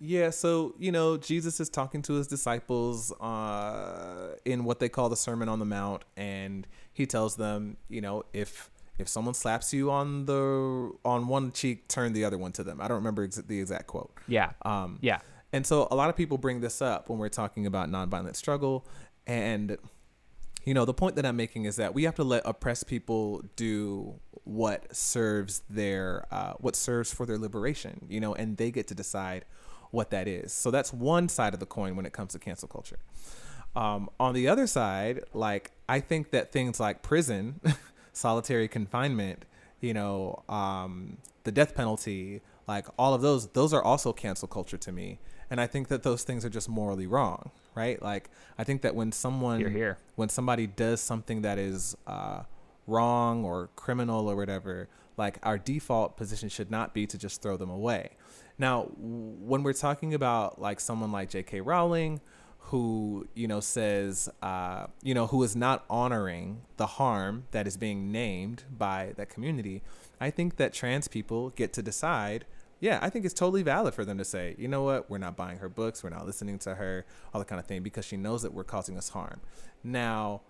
[0.00, 5.08] Yeah, so you know, Jesus is talking to his disciples uh, in what they call
[5.08, 9.72] the Sermon on the Mount, and he tells them, you know, if if someone slaps
[9.72, 12.80] you on the on one cheek, turn the other one to them.
[12.80, 14.12] I don't remember ex- the exact quote.
[14.26, 15.20] yeah Um, yeah
[15.52, 18.86] and so a lot of people bring this up when we're talking about nonviolent struggle.
[19.26, 19.76] And,
[20.64, 23.42] you know, the point that I'm making is that we have to let oppressed people
[23.56, 28.86] do what serves their, uh, what serves for their liberation, you know, and they get
[28.88, 29.44] to decide
[29.90, 30.52] what that is.
[30.52, 32.98] So that's one side of the coin when it comes to cancel culture.
[33.76, 37.60] Um, on the other side, like, I think that things like prison,
[38.12, 39.44] solitary confinement,
[39.80, 44.76] you know, um, the death penalty, like all of those, those are also cancel culture
[44.78, 45.18] to me.
[45.50, 48.00] And I think that those things are just morally wrong, right?
[48.00, 49.98] Like, I think that when someone, Hear, hear.
[50.14, 52.42] when somebody does something that is uh,
[52.86, 57.56] wrong or criminal or whatever, like our default position should not be to just throw
[57.56, 58.10] them away.
[58.60, 61.62] Now, when we're talking about like someone like J.K.
[61.62, 62.20] Rowling,
[62.58, 67.78] who you know says, uh, you know, who is not honoring the harm that is
[67.78, 69.80] being named by that community,
[70.20, 72.44] I think that trans people get to decide.
[72.80, 75.36] Yeah, I think it's totally valid for them to say, you know what, we're not
[75.36, 78.16] buying her books, we're not listening to her, all that kind of thing, because she
[78.16, 79.40] knows that we're causing us harm.
[79.82, 80.40] Now,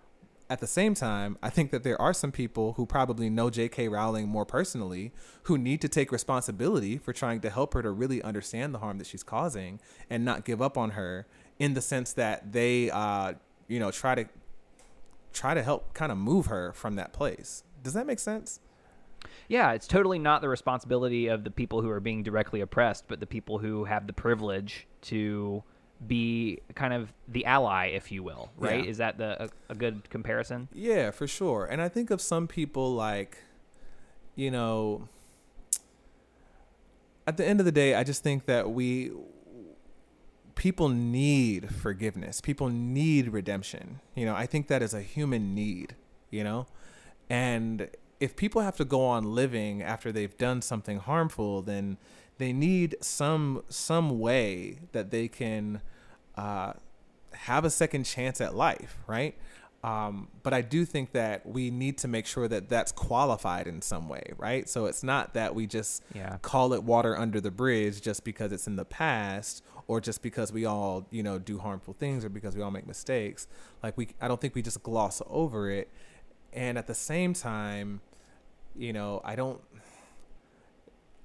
[0.51, 3.87] at the same time, I think that there are some people who probably know J.K.
[3.87, 8.21] Rowling more personally who need to take responsibility for trying to help her to really
[8.21, 9.79] understand the harm that she's causing
[10.09, 11.25] and not give up on her
[11.57, 13.31] in the sense that they, uh,
[13.69, 14.25] you know, try to
[15.31, 17.63] try to help kind of move her from that place.
[17.81, 18.59] Does that make sense?
[19.47, 19.71] yeah.
[19.71, 23.27] It's totally not the responsibility of the people who are being directly oppressed, but the
[23.27, 25.63] people who have the privilege to
[26.07, 28.49] be kind of the ally, if you will.
[28.57, 28.83] Right?
[28.83, 28.89] Yeah.
[28.89, 30.67] Is that the a, a good comparison?
[30.73, 31.65] Yeah, for sure.
[31.65, 33.37] And I think of some people like,
[34.35, 35.07] you know,
[37.27, 39.11] at the end of the day, I just think that we,
[40.55, 42.41] people need forgiveness.
[42.41, 43.99] People need redemption.
[44.15, 45.95] You know, I think that is a human need,
[46.29, 46.65] you know?
[47.29, 47.89] And
[48.19, 51.97] if people have to go on living after they've done something harmful, then
[52.41, 55.81] they need some some way that they can
[56.35, 56.73] uh,
[57.33, 59.35] have a second chance at life, right?
[59.83, 63.81] Um, but I do think that we need to make sure that that's qualified in
[63.81, 64.69] some way, right?
[64.69, 66.37] So it's not that we just Yeah.
[66.43, 70.53] call it water under the bridge just because it's in the past or just because
[70.53, 73.47] we all, you know, do harmful things or because we all make mistakes.
[73.81, 75.89] Like we I don't think we just gloss over it.
[76.53, 78.01] And at the same time,
[78.75, 79.61] you know, I don't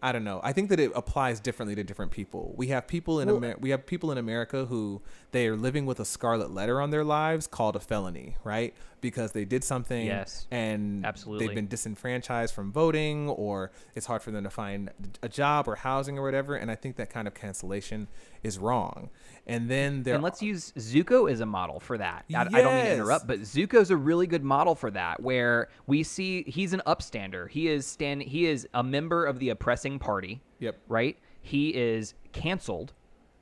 [0.03, 0.41] I don't know.
[0.45, 2.53] I think that it applies differently to different people.
[2.57, 5.01] We have people in Well- Amer- we have people in America who
[5.33, 8.75] they are living with a scarlet letter on their lives called a felony, right?
[9.01, 10.47] Because they did something Yes.
[10.51, 11.47] and Absolutely.
[11.47, 14.91] they've been disenfranchised from voting or it's hard for them to find
[15.23, 18.09] a job or housing or whatever, and I think that kind of cancellation
[18.43, 19.09] is wrong.
[19.49, 22.25] And then there and let's use Zuko as a model for that.
[22.35, 25.69] I, I don't mean to interrupt, but Zuko's a really good model for that, where
[25.87, 27.49] we see he's an upstander.
[27.49, 28.23] He is stand.
[28.23, 30.41] He is a member of the oppressing party.
[30.59, 30.77] Yep.
[30.89, 31.17] Right.
[31.43, 32.93] He is canceled,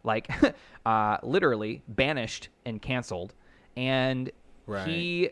[0.03, 0.29] like
[0.87, 3.33] uh, literally banished and canceled,
[3.77, 4.31] and
[4.67, 4.87] Right.
[4.87, 5.31] he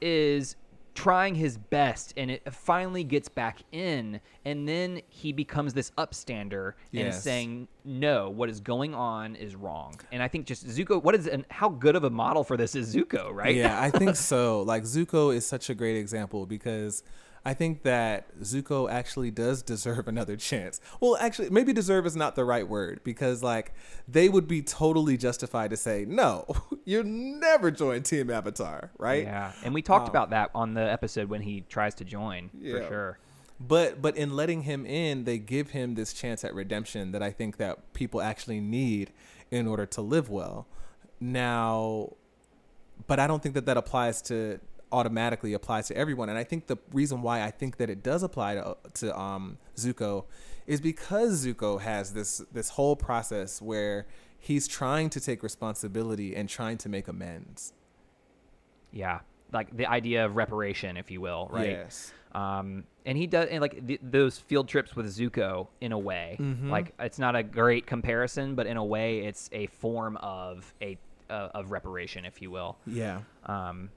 [0.00, 0.56] is
[0.94, 6.74] trying his best and it finally gets back in and then he becomes this upstander
[6.92, 9.98] and is saying no what is going on is wrong.
[10.12, 12.74] And i think just zuko what is and how good of a model for this
[12.74, 13.54] is zuko right?
[13.54, 14.62] Yeah, I think so.
[14.62, 17.02] Like Zuko is such a great example because
[17.44, 20.80] I think that Zuko actually does deserve another chance.
[21.00, 23.74] Well, actually, maybe deserve is not the right word because like
[24.08, 26.46] they would be totally justified to say, "No,
[26.84, 29.24] you never join Team Avatar," right?
[29.24, 32.50] yeah and we talked um, about that on the episode when he tries to join
[32.58, 32.78] yeah.
[32.78, 33.18] for sure
[33.60, 37.30] but but in letting him in, they give him this chance at redemption that I
[37.30, 39.12] think that people actually need
[39.50, 40.66] in order to live well.
[41.20, 42.14] Now,
[43.06, 44.58] but I don't think that that applies to
[44.94, 46.28] automatically applies to everyone.
[46.28, 49.58] And I think the reason why I think that it does apply to to um,
[49.76, 50.24] Zuko
[50.66, 54.06] is because Zuko has this this whole process where
[54.38, 57.72] he's trying to take responsibility and trying to make amends.
[58.92, 59.20] Yeah,
[59.52, 61.70] like the idea of reparation, if you will, right?
[61.70, 62.12] Yes.
[62.32, 66.36] Um, and he does, and like th- those field trips with Zuko, in a way,
[66.40, 66.68] Mhm.
[66.70, 70.98] like it's not a great comparison, but in a way, it's a form of a
[71.30, 72.76] uh, of reparation, if you will.
[72.86, 73.20] Yeah.
[73.46, 73.90] Um,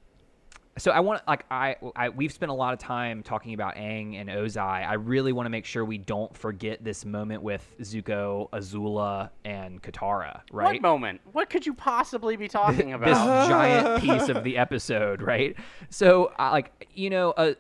[0.78, 4.20] so I want like I, I we've spent a lot of time talking about Aang
[4.20, 4.88] and Ozai.
[4.88, 9.82] I really want to make sure we don't forget this moment with Zuko, Azula, and
[9.82, 10.42] Katara.
[10.52, 10.74] Right?
[10.74, 11.22] What moment?
[11.32, 13.08] What could you possibly be talking about?
[13.08, 13.18] this
[13.50, 15.56] giant piece of the episode, right?
[15.90, 17.54] So, uh, like, you know, uh,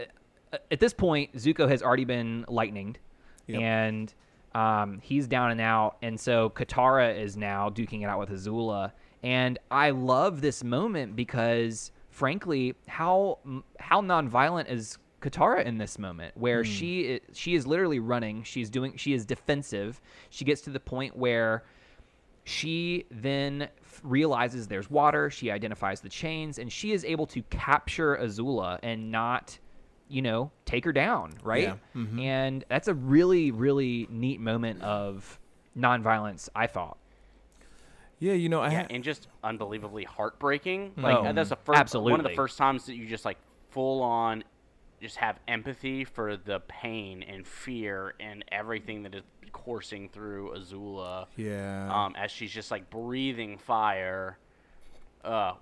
[0.00, 2.96] uh, at this point, Zuko has already been lightninged,
[3.48, 3.60] Yep.
[3.60, 4.14] and
[4.54, 8.92] um, he's down and out, and so Katara is now duking it out with Azula,
[9.22, 13.38] and I love this moment because, frankly, how
[13.78, 18.70] how nonviolent is Katara in this moment, where she i- she is literally running, she's
[18.70, 20.00] doing, she is defensive,
[20.30, 21.64] she gets to the point where
[22.44, 23.68] she then
[24.02, 25.30] realizes there's water.
[25.30, 29.58] She identifies the chains, and she is able to capture Azula and not,
[30.08, 31.64] you know, take her down, right?
[31.94, 32.02] Yeah.
[32.02, 32.20] Mhm.
[32.22, 35.38] And that's a really, really neat moment of
[35.76, 36.48] nonviolence.
[36.54, 36.98] I thought.
[38.18, 40.92] Yeah, you know, I yeah, ha- and just unbelievably heartbreaking.
[40.96, 43.38] Like Oh, that's the first one of the first times that you just like
[43.70, 44.42] full on
[45.02, 51.26] just have empathy for the pain and fear and everything that is coursing through Azula.
[51.36, 51.90] yeah.
[51.92, 54.38] Um, as she's just like breathing fire.
[55.22, 55.52] Uh,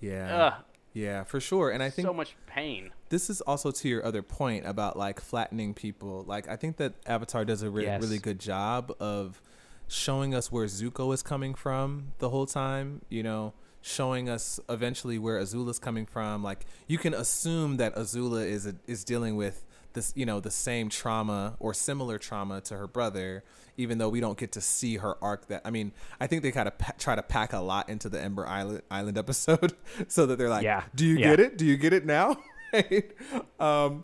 [0.00, 0.36] yeah.
[0.36, 0.54] uh,
[0.94, 1.70] yeah, for sure.
[1.70, 2.90] And I think so much pain.
[3.10, 6.24] this is also to your other point about like flattening people.
[6.26, 8.00] Like I think that Avatar does a re- Yes.
[8.02, 9.42] really good job of
[9.88, 13.02] showing us where Zuko is coming from the whole time.
[13.08, 16.42] You know, showing us eventually where Azula's coming from.
[16.42, 19.64] Like you can assume that Azula is a, is dealing with
[19.94, 23.42] this, you know, the same trauma or similar trauma to her brother.
[23.76, 26.50] Even though we don't get to see her arc, that I mean, I think they
[26.50, 29.72] kind of pa- try to pack a lot into the Ember Island Island episode,
[30.08, 30.82] so that they're like, Yeah.
[30.96, 31.30] "Do you Yeah.
[31.30, 31.56] get it?
[31.58, 32.36] Do you get it now?"
[32.72, 33.12] right?
[33.60, 34.02] Um,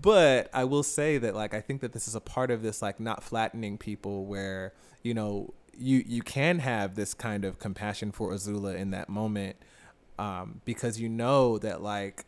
[0.00, 2.80] but I will say that like I think that this is a part of this
[2.82, 4.72] like not flattening people where
[5.06, 9.56] you know you you can have this kind of compassion for Azula in that moment
[10.18, 12.24] um, because you know that like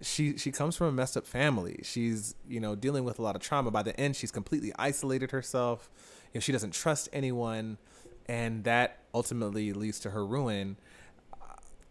[0.00, 1.80] she she comes from a messed up family.
[1.82, 3.72] She's you know dealing with a lot of trauma.
[3.72, 5.90] By the end, she's completely isolated herself.
[6.32, 7.78] You know, she doesn't trust anyone,
[8.26, 10.76] and that ultimately leads to her ruin.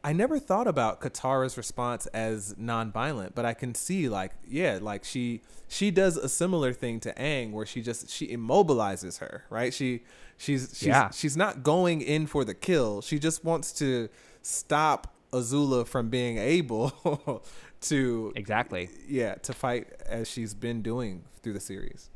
[0.07, 5.03] I never thought about Katara's response as non-violent, but I can see like yeah, like
[5.03, 9.73] she she does a similar thing to Aang where she just she immobilizes her, right?
[9.73, 10.03] She
[10.37, 11.09] she's she's Yeah.
[11.09, 13.01] she's not going in for the kill.
[13.01, 14.07] She just wants to
[14.41, 17.43] stop Azula from being able
[17.81, 18.89] to Exactly.
[19.09, 22.09] yeah, to fight as she's been doing through the series.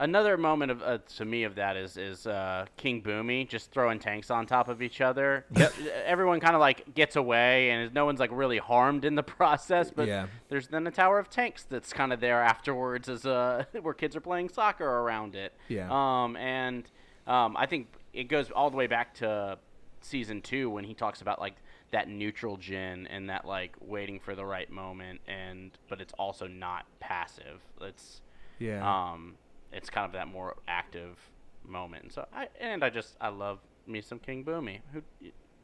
[0.00, 3.98] Another moment of uh, to me of that is is uh, King Bumi just throwing
[3.98, 5.44] tanks on top of each other.
[5.54, 5.74] Yep.
[6.06, 9.90] Everyone kind of like gets away, and no one's like really harmed in the process.
[9.90, 10.28] But Yeah.
[10.48, 14.16] there's then a tower of tanks that's kind of there afterwards, as uh, where kids
[14.16, 15.52] are playing soccer around it.
[15.68, 15.88] Yeah.
[15.90, 16.90] Um, and
[17.26, 19.58] um, I think it goes all the way back to
[20.00, 21.56] season two when he talks about like
[21.92, 26.46] that neutral jing and that like waiting for the right moment, and but it's also
[26.46, 27.60] not passive.
[27.82, 28.22] It's
[28.58, 28.80] Yeah.
[29.12, 29.34] um,
[29.72, 31.18] it's kind of that more active
[31.66, 32.04] moment.
[32.04, 34.80] And So I and I just I love me some King Bumi.
[34.92, 35.02] Who,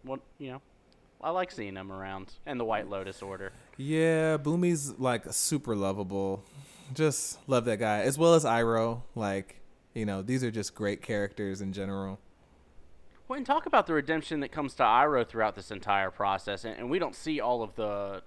[0.03, 0.63] what you know,
[1.21, 3.53] I like seeing him around and the White Lotus Order.
[3.77, 6.45] Yeah, Bumi's like super lovable.
[6.95, 8.01] Just love that guy.
[8.01, 9.03] As well as Iroh.
[9.15, 9.61] Like,
[9.95, 12.21] you know, these are just great characters in general.
[13.29, 16.79] Well, and talk about the redemption that comes to Iroh throughout this entire process, and,
[16.79, 18.23] and we don't see all of the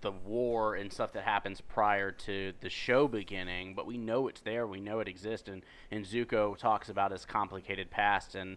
[0.00, 4.40] the war and stuff that happens prior to the show beginning, but we know it's
[4.40, 8.56] there, we know it exists, and and Zuko talks about his complicated past, and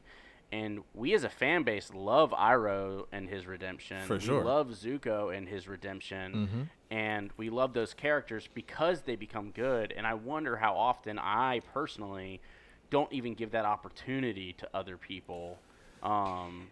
[0.52, 4.06] and we as a fan base love Iroh and his redemption.
[4.06, 4.44] For we sure.
[4.44, 9.94] love Zuko and his redemption, and we love those characters because they become good.
[9.96, 12.42] And I wonder how often I personally
[12.90, 15.58] don't even give that opportunity to other people.
[16.04, 16.68] Um,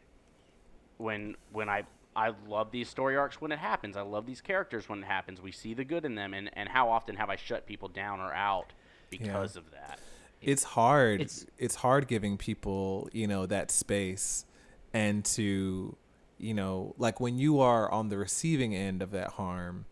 [0.97, 1.83] when when I
[2.15, 3.95] I love these story arcs when it happens.
[3.95, 5.41] I love these characters when it happens.
[5.41, 8.19] We see the good in them, and and how often have I shut people down
[8.19, 8.73] or out
[9.09, 9.99] because of that?
[10.41, 11.21] It's hard.
[11.21, 14.45] It's- It's hard giving people, you know, that space
[14.93, 15.95] and to,
[16.37, 19.85] you know, like when you are on the receiving end of that harm,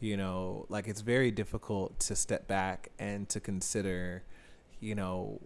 [0.00, 4.22] you know, like it's very difficult to step back and to consider,
[4.80, 5.40] you know,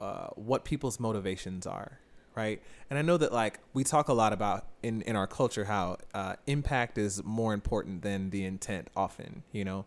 [0.00, 1.98] uh, what people's motivations are,
[2.34, 2.62] right?
[2.90, 5.98] And I know that like we talk a lot about in in our culture how
[6.14, 9.84] uh, impact is more important than the intent often, you know.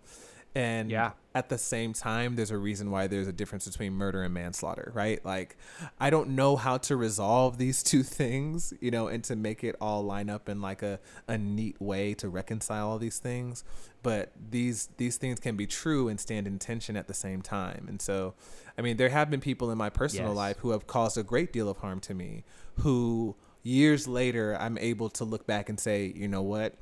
[0.56, 1.12] And Yeah.
[1.34, 4.90] at the same time, there's a reason why there's a difference between murder and manslaughter,
[4.96, 5.24] right?
[5.26, 5.58] Like,
[6.00, 9.76] I don't know how to resolve these two things, you know, and to make it
[9.82, 13.66] all line up in like a, a neat way to reconcile all these things.
[14.02, 17.86] But these these things can be true and stand in tension at the same time.
[17.90, 18.36] And so,
[18.78, 20.38] I mean, there have been people in my personal Yes.
[20.38, 22.44] life who have caused a great deal of harm to me,
[22.78, 26.76] who years later I'm able to look back and say, you know what,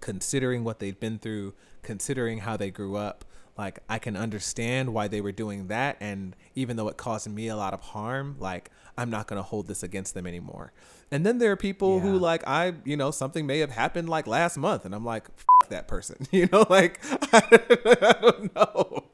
[0.00, 3.24] considering what they've been through, considering how they grew up,
[3.58, 5.96] like I can understand why they were doing that.
[6.00, 9.42] And even though it caused me a lot of harm, like I'm not going to
[9.42, 10.72] hold this against them anymore.
[11.10, 14.28] And then there are people who, like, I, you know, something may have happened like
[14.28, 15.26] last month, and I'm like,
[15.62, 17.00] F- that person, you know, like,
[17.32, 19.04] I don't know.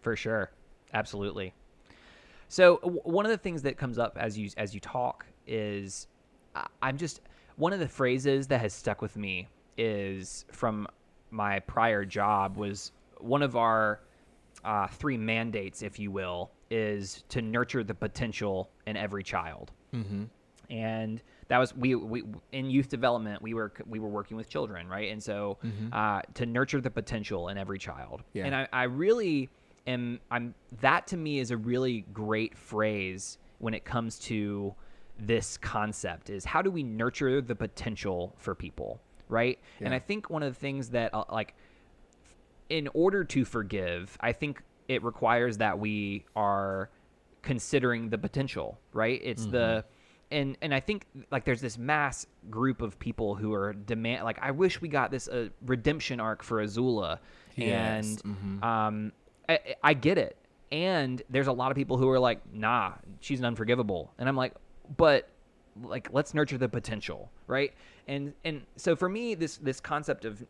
[0.00, 0.50] For sure,
[0.94, 1.52] absolutely.
[2.48, 6.06] So w- one of the things that comes up as you as you talk is
[6.82, 7.20] I'm just
[7.56, 10.86] one of the phrases that has stuck with me is from
[11.30, 14.00] my prior job was one of our
[14.64, 19.72] uh, three mandates, if you will, is to nurture the potential in every child.
[19.92, 20.24] Mm-hmm.
[20.70, 24.88] And that was we, we in youth development we were we were working with children
[24.88, 25.58] right and so
[25.92, 28.46] uh, to nurture the potential in every child Yeah.
[28.46, 29.50] and I, I really
[29.86, 34.74] am I'm that to me is a really great phrase when it comes to
[35.18, 39.58] this concept is how do we nurture the potential for people right?
[39.80, 41.54] And I think one of the things that uh, like
[42.68, 46.90] in order to forgive, I think it requires that we are
[47.42, 49.20] considering the potential, right?
[49.22, 49.84] It's the
[50.30, 54.38] and and I think like there's this mass group of people who are demand like
[54.40, 57.18] I wish we got this uh, redemption arc for Azula,
[57.56, 59.12] Yes, and um,
[59.48, 60.36] I, I get it,
[60.72, 64.36] and there's a lot of people who are like, nah, she's an unforgivable, and I'm
[64.36, 64.54] like,
[64.96, 65.28] but
[65.82, 67.72] like let's nurture the potential, right?
[68.06, 70.44] And and so for me, this this concept of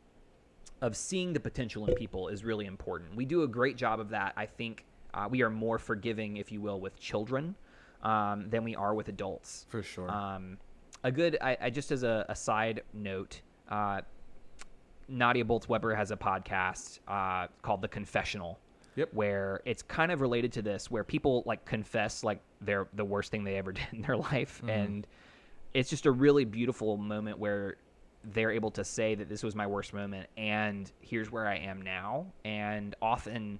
[0.80, 3.14] of seeing the potential in people is really important.
[3.16, 4.35] We do a great job of that.
[4.37, 7.55] I think uh, we are more forgiving, if you will, with children
[8.03, 9.66] um, than we are with adults.
[9.68, 10.11] For sure.
[10.11, 10.59] Um,
[11.03, 14.03] a good, I, I just as a, a side note, uh,
[15.09, 18.59] Nadia Bolz-Weber has a podcast uh, called The Confessional.
[18.97, 19.11] Yep.
[19.12, 23.30] Where it's kind of related to this, where people like confess like they're the worst
[23.30, 24.70] thing they ever did in their life, mm-hmm.
[24.70, 25.07] and
[25.74, 27.76] it's just a really beautiful moment where
[28.32, 31.82] they're able to say that this was my worst moment and here's where I am
[31.82, 32.26] now.
[32.45, 33.59] And often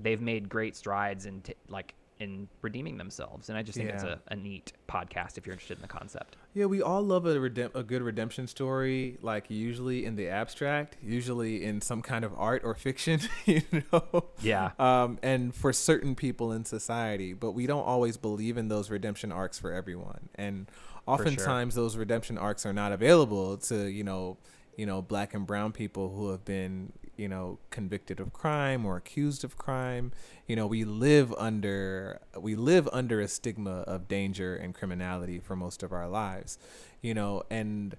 [0.00, 3.48] they've made great strides and t- like in redeeming themselves.
[3.48, 6.36] And I just think it's a, a neat podcast if you're interested in the concept.
[6.54, 10.96] Yeah, we all love a redem- a good redemption story, like usually in the abstract,
[11.02, 13.62] usually in some kind of art or fiction, you
[13.92, 14.26] know.
[14.40, 14.70] Yeah.
[14.78, 19.32] Um, and for certain people in society, but we don't always believe in those redemption
[19.32, 20.28] arcs for everyone.
[20.36, 20.70] And
[21.06, 24.38] oftentimes those redemption arcs are not available to, you know,
[24.76, 28.96] you know, black and brown people who have been, you know, convicted of crime or
[28.96, 30.12] accused of crime.
[30.46, 35.56] You know, we live under we live under a stigma of danger and criminality for
[35.56, 36.58] most of our lives.
[37.02, 37.96] You know, and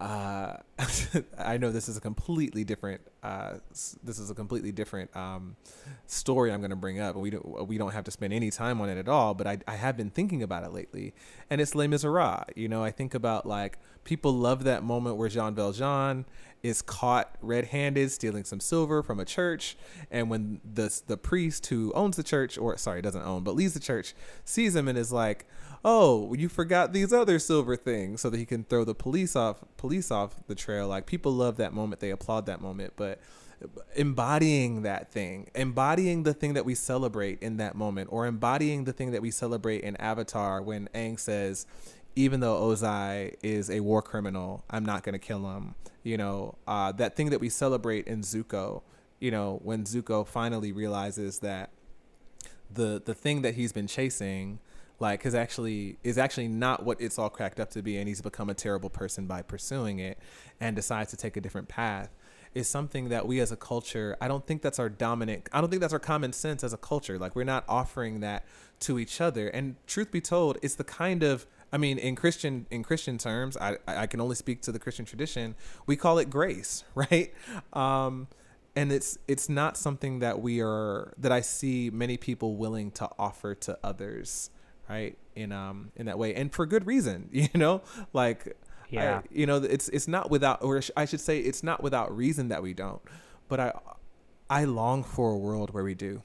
[0.00, 0.58] uh,
[1.38, 3.00] I know this is a completely different.
[3.22, 5.56] Uh, this is a completely different um,
[6.06, 7.16] story I'm going to bring up.
[7.16, 7.66] We don't.
[7.66, 9.34] We don't have to spend any time on it at all.
[9.34, 11.14] But I, I have been thinking about it lately,
[11.50, 12.44] and it's Les Miserables.
[12.54, 16.26] You know, I think about like people love that moment where Jean Valjean
[16.62, 19.76] is caught red-handed stealing some silver from a church,
[20.10, 23.74] and when the the priest who owns the church, or sorry, doesn't own, but leads
[23.74, 24.14] the church,
[24.44, 25.46] sees him and is like,
[25.84, 29.64] "Oh, you forgot these other silver things," so that he can throw the police off
[29.76, 30.88] police off the trail.
[30.88, 33.07] Like people love that moment, they applaud that moment, but
[33.96, 38.92] embodying that thing, embodying the thing that we celebrate in that moment, or embodying the
[38.92, 41.66] thing that we celebrate in Avatar when Aang says,
[42.14, 45.74] even though Ozai is a war criminal, I'm not going to kill him.
[46.02, 48.82] You know, uh, that thing that we celebrate in Zuko,
[49.20, 51.70] you know, when Zuko finally realizes that
[52.70, 54.58] the the thing that he's been chasing
[55.00, 58.20] like is actually is actually not what it's all cracked up to be and he's
[58.20, 60.18] become a terrible person by pursuing it
[60.60, 62.10] and decides to take a different path
[62.58, 65.70] is something that we as a culture I don't think that's our dominant I don't
[65.70, 68.44] think that's our common sense as a culture like we're not offering that
[68.80, 72.66] to each other and truth be told it's the kind of I mean in Christian
[72.70, 75.54] in Christian terms I I can only speak to the Christian tradition
[75.86, 77.32] we call it grace right
[77.72, 78.28] um
[78.78, 83.08] and it's it's not something that we are that I see many people willing to
[83.18, 84.50] offer to others,
[84.88, 85.18] right?
[85.34, 87.82] In um in that way, and for good reason, you know.
[88.12, 88.56] Like
[88.90, 89.18] Yeah.
[89.18, 92.48] I, you know, it's it's not without, or I should say, it's not without reason
[92.48, 93.00] that we don't.
[93.48, 93.72] But I,
[94.50, 96.22] I long for a world where we do.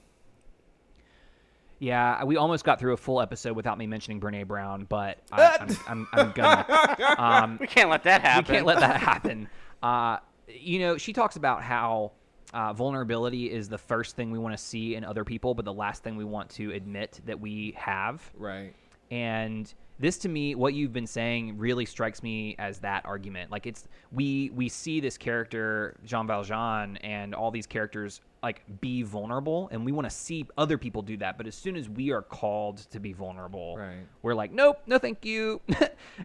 [1.79, 5.57] Yeah, we almost got through a full episode without me mentioning Brene Brown, but I,
[5.59, 7.15] I'm, I'm, I'm gonna.
[7.17, 8.49] Um, We can't let that happen.
[8.49, 9.49] we can't let that happen.
[9.81, 12.13] Uh, you know, she talks about how
[12.53, 15.73] uh, vulnerability is the first thing we want to see in other people, but the
[15.73, 18.21] last thing we want to admit that we have.
[18.37, 18.73] Right.
[19.11, 23.51] And this to me what you've been saying really strikes me as that argument.
[23.51, 29.03] Like it's we we see this character jean valjean and all these characters like be
[29.03, 31.37] vulnerable and we want to see other people do that.
[31.37, 34.05] But as soon as we are called to be vulnerable Right.
[34.21, 35.61] we're like nope no thank you.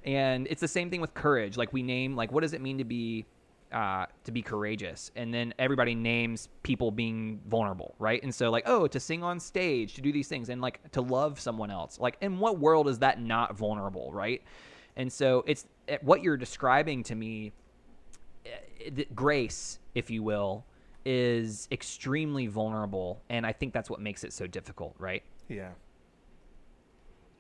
[0.04, 1.56] And it's the same thing with courage.
[1.56, 3.24] Like we name like what does it mean to be
[3.72, 5.10] uh, to be courageous.
[5.16, 8.22] And then everybody names people being vulnerable right?
[8.22, 11.00] And so like oh to sing on stage to do these things and like to
[11.00, 11.98] love someone else.
[11.98, 14.42] Like in what world is that not vulnerable right?
[14.96, 17.52] And so it's eh, what you're describing to me
[18.46, 20.64] eh, grace if you will
[21.04, 25.22] is extremely vulnerable and i think that's what makes it so difficult right?
[25.48, 25.70] Yeah.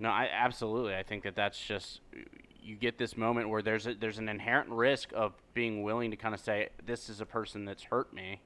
[0.00, 0.94] No, I absolutely.
[0.94, 2.00] I think that that's just
[2.68, 6.16] you get this moment where there's a, there's an inherent risk of being willing to
[6.16, 8.42] kind of say this is a person that's hurt me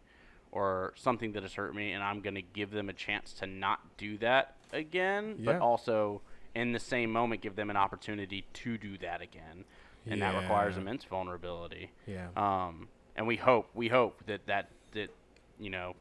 [0.52, 3.46] or something that has hurt me and I'm going to give them a chance to
[3.46, 5.52] not do that again, Yeah.
[5.52, 6.22] but also
[6.54, 9.64] in the same moment give them an opportunity to do that again.
[10.06, 11.90] And that requires immense vulnerability.
[12.06, 12.28] Yeah.
[12.36, 15.10] Um, and we hope we hope that that that
[15.60, 15.94] you know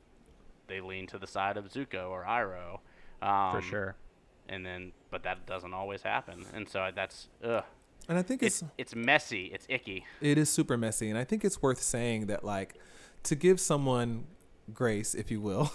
[0.68, 2.80] they lean to the side of Zuko or Iroh.
[3.22, 3.96] Um, for sure
[4.50, 7.64] and then but that doesn't always happen and so that's ugh
[8.10, 9.52] and I think it's it's it's messy.
[9.54, 10.06] It's icky.
[10.22, 12.76] It is super messy, and I think it's worth saying that, like,
[13.24, 14.26] to give someone
[14.74, 15.72] grace, if you will,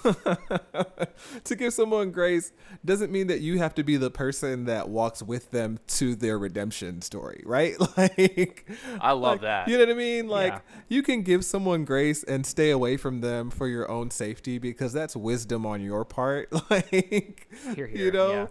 [1.45, 2.53] to give someone grace
[2.85, 6.39] doesn't mean that you have to be the person that walks with them to their
[6.39, 7.75] redemption story, right?
[7.97, 8.69] Like,
[9.01, 9.69] I love like, that.
[9.69, 10.29] You know what I mean?
[10.29, 10.61] Like, Yeah.
[10.89, 14.93] you can give someone grace and stay away from them for your own safety because
[14.93, 16.49] that's wisdom on your part.
[16.69, 18.49] Like, Hear, hear, you know,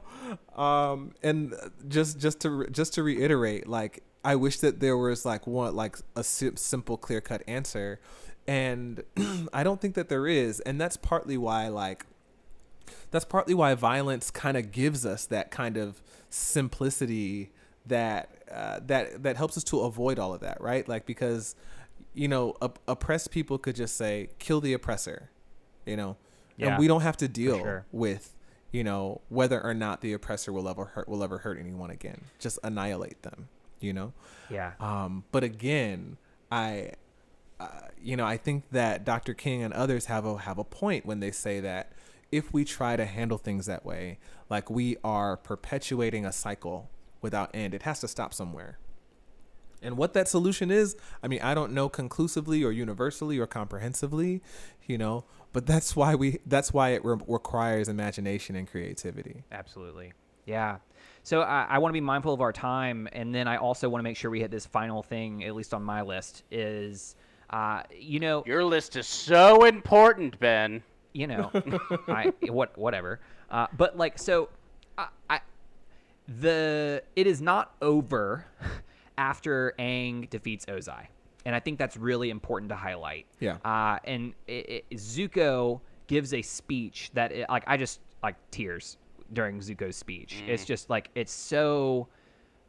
[0.55, 1.53] um, and
[1.87, 5.97] just just to just to reiterate, like I wish that there was like one like
[6.15, 7.99] a simple, clear cut answer,
[8.47, 9.03] and
[9.53, 12.05] I don't think that there is, and that's partly why like
[13.11, 17.51] that's partly why violence kind of gives us that kind of simplicity
[17.85, 20.87] that uh, that that helps us to avoid all of that, right?
[20.87, 21.55] Like because
[22.13, 25.29] you know op- oppressed people could just say kill the oppressor,
[25.85, 26.17] you know,
[26.57, 27.85] Yeah, and we don't have to deal sure.
[27.91, 28.35] with
[28.71, 32.21] you know whether or not the oppressor will ever hurt will ever hurt anyone again.
[32.39, 34.13] Just annihilate them, you know.
[34.49, 36.17] yeah Um, but again,
[36.51, 36.91] I,
[37.59, 37.67] uh,
[38.01, 39.33] you know, I think that Dr.
[39.33, 41.91] King and others have a have a point when they say that
[42.31, 46.89] if we try to handle things that way, like we are perpetuating a cycle
[47.21, 47.73] without end.
[47.73, 48.77] It has to stop somewhere.
[49.81, 54.41] And what that solution is, I mean, I don't know conclusively or universally or comprehensively,
[54.87, 59.43] you know, but that's why we that's why it re- requires imagination and creativity.
[59.51, 60.13] Absolutely.
[60.45, 60.77] Yeah.
[61.23, 63.99] So I, I want to be mindful of our time, and then I also want
[63.99, 67.15] to make sure we hit this final thing, at least on my list, is,
[67.49, 70.83] uh, you know, your list is so important ben
[71.15, 71.49] you know,
[72.07, 73.21] I what whatever.
[73.49, 74.49] Uh, but like, so
[74.97, 75.39] I, I
[76.27, 78.45] the it is not over
[79.17, 81.07] after Aang defeats Ozai,
[81.45, 83.25] and I think that's really important to highlight.
[83.39, 83.57] Yeah.
[83.63, 88.97] Uh, and it, it, Zuko gives a speech that it, like I just like tears
[89.31, 90.43] during Zuko's speech.
[90.45, 92.09] It's just like it's so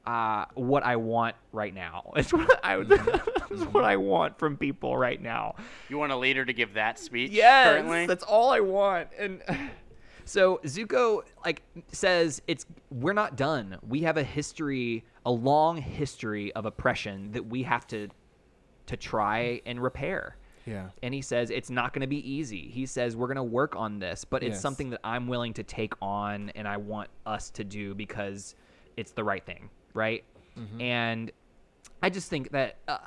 [0.06, 2.12] uh, what I want right now.
[2.16, 2.78] It's what I
[3.50, 5.56] it's what I want from people right now.
[5.88, 9.08] you want a leader to give that speech Yes, currently that's all I want.
[9.18, 9.42] And
[10.24, 13.78] so Zuko like says it's we're not done.
[13.86, 18.08] We have a history, a long history of oppression that we have to
[18.86, 20.36] to try and repair.
[20.66, 20.88] Yeah.
[21.02, 22.68] And he says it's not going to be easy.
[22.68, 24.60] He says we're going to work on this, but it's Yes.
[24.62, 28.56] something that I'm willing to take on and I want us to do because
[28.96, 30.22] it's the right thing, right?
[30.80, 31.30] And
[32.02, 32.98] I just think that uh,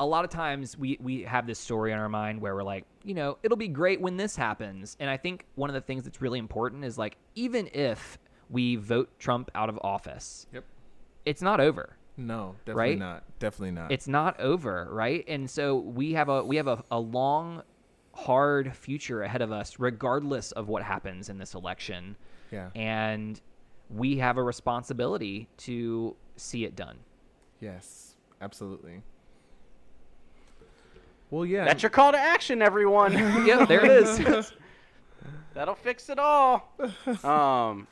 [0.00, 2.84] a lot of times we we have this story in our mind where we're like,
[3.04, 4.96] you know, it'll be great when this happens.
[4.98, 8.18] And I think one of the things that's really important is like even if
[8.50, 10.64] we vote Trump out of office, Yep.
[11.24, 12.98] it's not over No, definitely Right?
[12.98, 13.24] not.
[13.38, 13.92] Definitely not.
[13.92, 17.62] it's not over right and so we have a we have a, a long
[18.14, 22.16] hard future ahead of us regardless of what happens in this election
[22.50, 22.70] yeah.
[22.74, 23.40] and
[23.90, 26.98] we have a responsibility to see it done
[27.60, 29.02] Yes, absolutely.
[31.30, 31.64] Well, yeah.
[31.64, 33.12] that's your call to action everyone
[33.46, 34.52] yeah there it is
[35.54, 36.72] that'll fix it all
[37.24, 37.88] um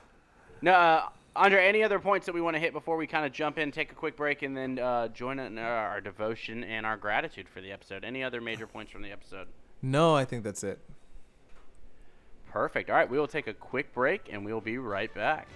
[0.63, 3.33] no uh, Andre, any other points that we want to hit before we kind of
[3.33, 6.87] jump in, take a quick break, and then uh, join in our, our devotion and
[6.87, 8.05] our gratitude for the episode?
[8.05, 9.49] Any other major points from the episode?
[9.83, 10.79] No, I think that's it.
[12.53, 12.89] Perfect.
[12.89, 15.49] All right, we will take a quick break and we will be right back.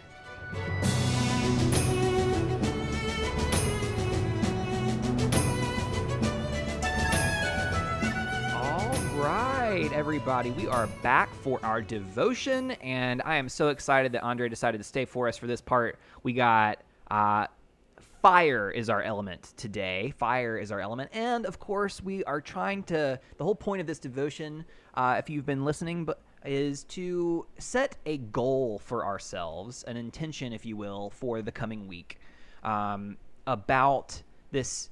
[9.99, 14.79] Everybody, we are back for our devotion, and I am so excited that Andre decided
[14.79, 15.99] to stay for us for this part.
[16.23, 16.79] We got
[17.11, 17.47] uh,
[18.23, 20.13] fire is our element today.
[20.17, 23.19] Fire is our element, and of course, we are trying to.
[23.37, 27.97] The whole point of this devotion, uh, if you've been listening, but is to set
[28.07, 32.19] a goal for ourselves, an intention, if you will, for the coming week
[32.63, 33.17] um,
[33.47, 34.91] about this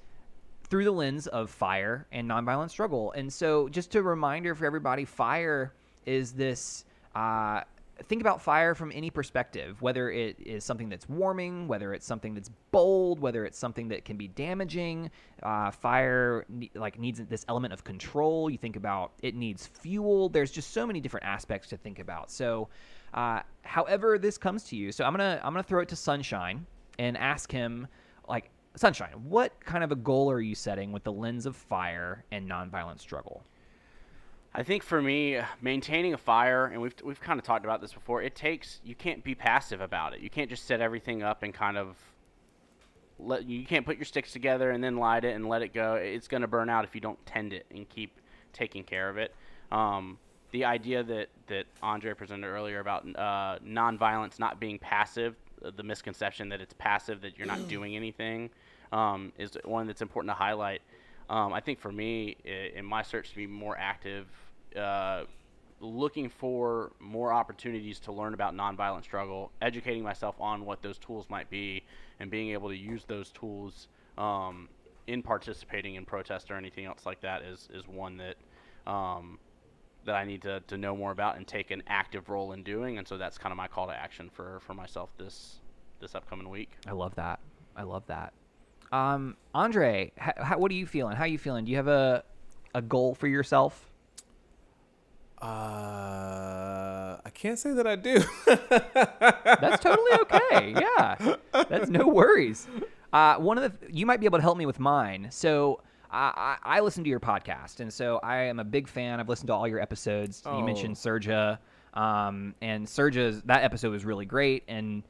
[0.64, 3.12] through the lens of fire and nonviolent struggle.
[3.12, 5.72] And so, just a reminder for everybody fire
[6.05, 6.84] is this.
[7.14, 7.62] Uh,
[8.05, 12.34] think about fire from any perspective, whether it is something that's warming, whether it's something
[12.34, 15.11] that's bold, whether it's something that can be damaging.
[15.42, 16.44] Uh, fire
[16.74, 18.51] like needs this element of control.
[18.51, 20.28] You think about it needs fuel.
[20.28, 22.30] There's just so many different aspects to think about.
[22.30, 22.68] So,
[23.14, 26.66] uh, however this comes to you, so I'm gonna I'm gonna throw it to Sunshine
[26.99, 27.86] and ask him
[28.28, 32.24] like Sunshine, what kind of a goal are you setting with the lens of fire
[32.30, 33.42] and nonviolent struggle?
[34.59, 37.92] I think for me, maintaining a fire, and we've we've kind of talked about this
[37.92, 38.22] before.
[38.22, 40.20] It takes you can't be passive about it.
[40.20, 41.94] You can't just set everything up and kind of
[43.18, 45.96] let you can't put your sticks together and then light it and let it go.
[45.96, 48.18] It's going to burn out if you don't tend it and keep
[48.54, 49.34] taking care of it.
[49.70, 50.18] Um,
[50.52, 55.82] the idea that that Andre presented earlier about uh, nonviolence not being passive, uh, the
[55.82, 58.48] misconception that it's passive, that you're not doing anything,
[58.90, 60.80] um, is one that's important to highlight.
[61.28, 62.36] Um, I think for me,
[62.74, 64.28] in my search to be more active,
[64.77, 65.24] uh,
[65.81, 71.27] looking for more opportunities to learn about nonviolent struggle, educating myself on what those tools
[71.29, 71.83] might be,
[72.20, 74.68] and being able to use those tools um,
[75.07, 78.37] in participating in protest or anything else like that is, is one that
[78.91, 79.39] um,
[80.05, 82.99] that I need to, to know more about and take an active role in doing.
[82.99, 85.57] And so that's kind of my call to action for, for myself this
[86.01, 86.70] this upcoming week.
[86.87, 87.41] I love that.
[87.74, 88.33] I love that.
[88.93, 91.16] Um, Andre, h- how, what are you feeling?
[91.16, 91.64] How are you feeling?
[91.64, 92.22] Do you have a
[92.74, 93.91] a goal for yourself?
[95.43, 98.18] Uh, I can't say that I do.
[98.47, 100.74] That's totally okay.
[100.80, 102.66] Yeah, that's no worries.
[103.12, 105.28] Uh, one of the you might be able to help me with mine.
[105.30, 105.80] So
[106.11, 109.20] I, I, I listen to your podcast, and so I am a big fan.
[109.20, 110.43] I've listened to all your episodes.
[110.47, 110.62] You Oh.
[110.62, 111.59] mentioned Srdja,
[111.95, 114.64] um, and Srdja's that episode was really great.
[114.68, 115.03] And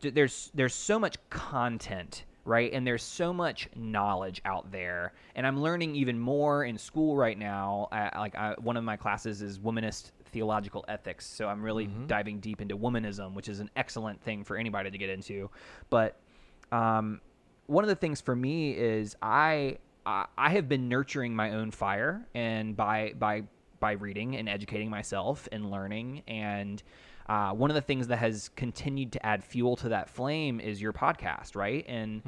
[0.00, 2.72] there's there's so much content right?
[2.72, 5.12] And there's so much knowledge out there.
[5.34, 7.88] And i'm learning even more in school right now.
[7.92, 11.26] I, like I, one of my classes is womanist theological ethics.
[11.26, 14.98] So i'm really diving deep into womanism which is an excellent thing for anybody to
[14.98, 15.50] get into.
[15.90, 16.16] But
[16.70, 17.20] um,
[17.66, 21.70] one of the things for me is I I I have been nurturing my own
[21.70, 23.44] fire and by by
[23.82, 26.22] by reading and educating myself and learning.
[26.28, 26.82] And
[27.28, 30.80] uh, one of the things that has continued to add fuel to that flame is
[30.82, 31.84] your podcast, right?
[31.88, 32.22] And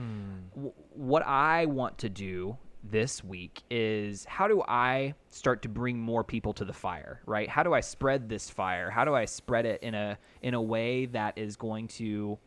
[0.54, 5.98] w- what I want to do this week is how do I start to bring
[5.98, 7.48] more people to the fire, right?
[7.48, 8.90] How do I spread this fire?
[8.90, 12.38] How do I spread it in a in a way that is going to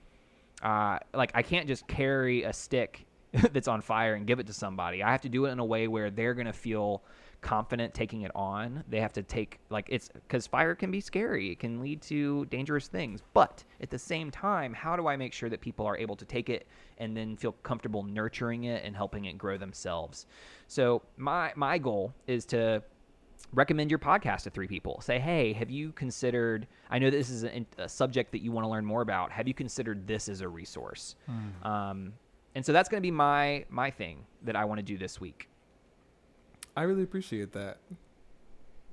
[0.62, 3.06] uh, like I can't just carry a stick
[3.52, 5.04] that's on fire and give it to somebody.
[5.04, 7.04] I have to do it in a way where they're gonna feel
[7.42, 8.84] confident taking it on.
[8.88, 11.52] They have to take like it's because fire can be scary.
[11.52, 13.22] It can lead to dangerous things.
[13.34, 16.26] But at the same time, how do I make sure that people are able to
[16.26, 16.68] take it
[16.98, 20.26] and then feel comfortable nurturing it and helping it grow themselves?
[20.68, 22.84] So my my goal is to
[23.54, 25.00] recommend your podcast to three people.
[25.02, 26.68] Say, hey, have you considered?
[26.90, 29.32] I know this is a, a subject that you want to learn more about.
[29.32, 31.16] Have you considered this as a resource?
[31.64, 32.14] Um,
[32.56, 35.22] and so that's going to be my my thing that I want to do this
[35.22, 35.48] week.
[36.78, 37.80] I really appreciate that.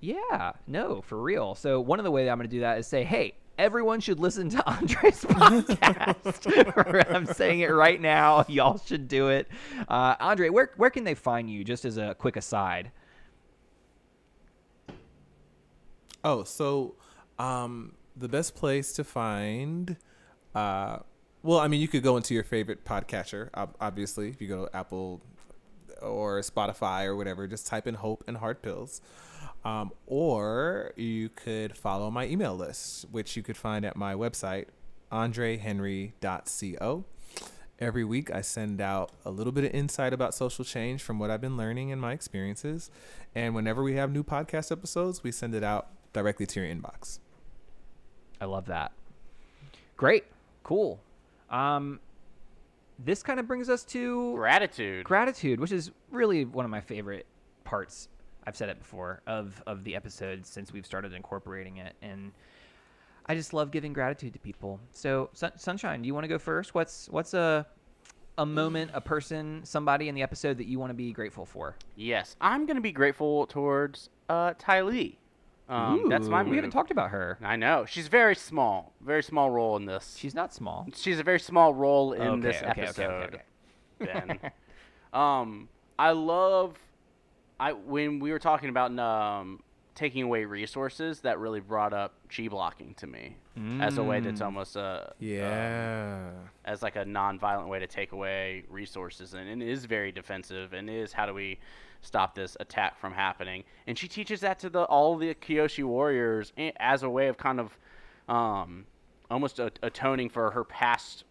[0.01, 1.55] Yeah, no, for real.
[1.55, 4.19] So one of the ways I'm going to do that is say, hey, everyone should
[4.19, 7.11] listen to Andre's podcast.
[7.15, 8.47] I'm saying it right now.
[8.49, 9.49] Y'all should do it.
[9.87, 11.63] Uh, Andre, where where can they find you?
[11.63, 12.91] Just as a quick aside.
[16.25, 16.95] Oh, so
[17.39, 19.99] um, the best place to find,
[20.55, 21.01] uh,
[21.43, 23.51] well, I mean, you could go into your favorite podcatcher.
[23.79, 25.21] Obviously, if you go to Apple
[26.05, 29.01] or Spotify or whatever, just type in "Hope and Hard Pills,"
[29.65, 34.67] um, or you could follow my email list, which you could find at my website,
[35.11, 37.05] andrehenry.co.
[37.81, 41.31] Every week, I send out a little bit of insight about social change from what
[41.31, 42.89] I've been learning and my experiences.
[43.35, 47.19] And whenever we have new podcast episodes, we send it out directly to your inbox.
[48.41, 48.93] I love that.
[49.97, 50.25] Great,
[50.63, 51.01] cool.
[51.51, 51.99] Um,
[52.99, 55.05] this kind of brings us to Gratitude.
[55.05, 57.27] gratitude, which is really one of my favorite
[57.65, 58.09] parts.
[58.47, 62.31] I've said it before of of the episode since we've started incorporating it, and
[63.27, 64.79] I just love giving gratitude to people.
[64.93, 66.75] So, Sun- Sunshine, do you want to go first?
[66.75, 67.67] What's what's a
[68.37, 71.77] a moment, a person, somebody in the episode that you want to be grateful for?
[71.97, 75.19] yes, I'm gonna be grateful towards uh, Ty Lee.
[75.69, 77.39] Um, that's my Ooh, We haven't talked about her.
[77.43, 80.17] I know she's very small, very small role in this.
[80.19, 80.87] She's not small.
[80.95, 83.41] She's a very small role in Okay, this okay, episode.
[84.03, 84.13] okay.
[84.13, 84.39] Ben.
[85.19, 85.69] um,
[85.99, 86.77] I love.
[87.59, 89.63] I when we were talking about um,
[89.95, 93.37] taking away resources, that really brought up chi blocking to me
[93.81, 94.45] as a way that's Mm.
[94.47, 96.33] almost a Yeah.
[96.65, 100.73] as like a non-violent way to take away resources, and, and it is very defensive,
[100.73, 101.59] and is how do we
[102.01, 103.63] stop this attack from happening?
[103.87, 107.61] And she teaches that to the all the Kyoshi warriors as a way of kind
[107.61, 107.79] of
[108.29, 108.87] um,
[109.31, 111.25] almost a- atoning for her past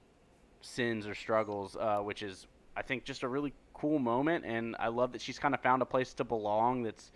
[0.61, 4.87] sins or struggles, uh, which is I think just a really cool moment, and I
[4.87, 7.11] love that she's kind of found a place to belong that's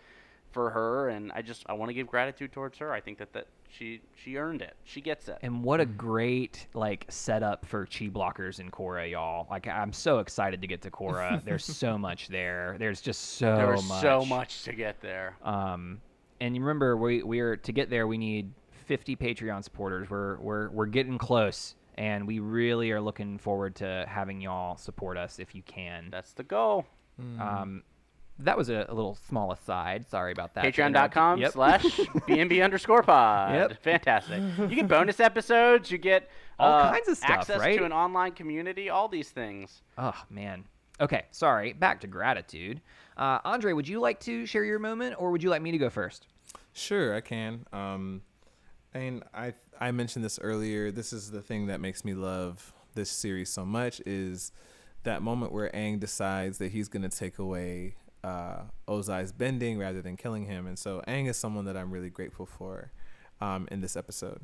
[0.52, 2.92] for her, and I just I want to give gratitude towards her.
[2.92, 4.76] I think that that she she earned it.
[4.84, 5.38] She gets it.
[5.42, 9.48] And what a great like setup for chi blockers in Korra, y'all.
[9.50, 11.44] Like I'm so excited to get to Korra.
[11.46, 12.76] There's so much there.
[12.80, 14.02] There's just so there was much.
[14.02, 15.36] so much to get there.
[15.44, 16.02] Um,
[16.40, 18.52] and you remember we we're to get there we need
[18.86, 20.10] 50 Patreon supporters.
[20.10, 25.18] We're we're we're getting close, and we really are looking forward to having y'all support
[25.18, 26.10] us if you can.
[26.12, 26.86] That's the goal.
[27.40, 27.84] Um,
[28.40, 30.08] that was a, a little small aside.
[30.10, 30.64] Sorry about that.
[30.64, 31.52] Patreon.com Yep.
[31.54, 33.54] slash BNB underscore pod.
[33.54, 33.84] Yep.
[33.84, 34.42] Fantastic.
[34.58, 35.92] You get bonus episodes.
[35.92, 37.78] You get All uh, kinds of stuff, access right?
[37.78, 38.90] to an online community.
[38.90, 39.82] All these things.
[39.98, 40.66] Oh man.
[41.00, 41.74] Okay, sorry.
[41.74, 42.82] Back to gratitude.
[43.16, 45.78] Uh, Andre, would you like to share your moment, or would you like me to
[45.78, 46.26] go first?
[46.74, 47.66] Sure, I can.
[47.72, 48.22] Um,
[48.94, 50.92] and I I mentioned this earlier.
[50.92, 54.52] This is the thing that makes me love this series so much is
[55.04, 57.96] that moment where Aang decides that he's going to take away
[58.28, 60.68] uh, Ozai's bending rather than killing him.
[60.68, 62.92] And so Aang is someone that I'm really grateful for
[63.40, 64.42] um, in this episode.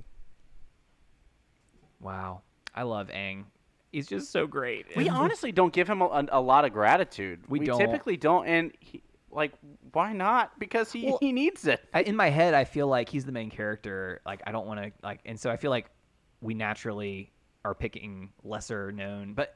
[2.00, 2.42] Wow,
[2.74, 3.46] I love Aang.
[3.92, 4.88] He's just so great.
[4.96, 7.42] We honestly don't give him a, a, a lot of gratitude.
[7.48, 7.78] We don't.
[7.78, 9.54] typically don't, and he, like,
[9.92, 10.58] why not?
[10.60, 11.82] Because he, Well, he needs it.
[11.94, 14.22] I, in my head, I feel like he's the main character.
[14.26, 15.90] Like I don't want to like, and so I feel like
[16.42, 17.32] we naturally
[17.64, 19.34] are picking lesser known.
[19.34, 19.56] But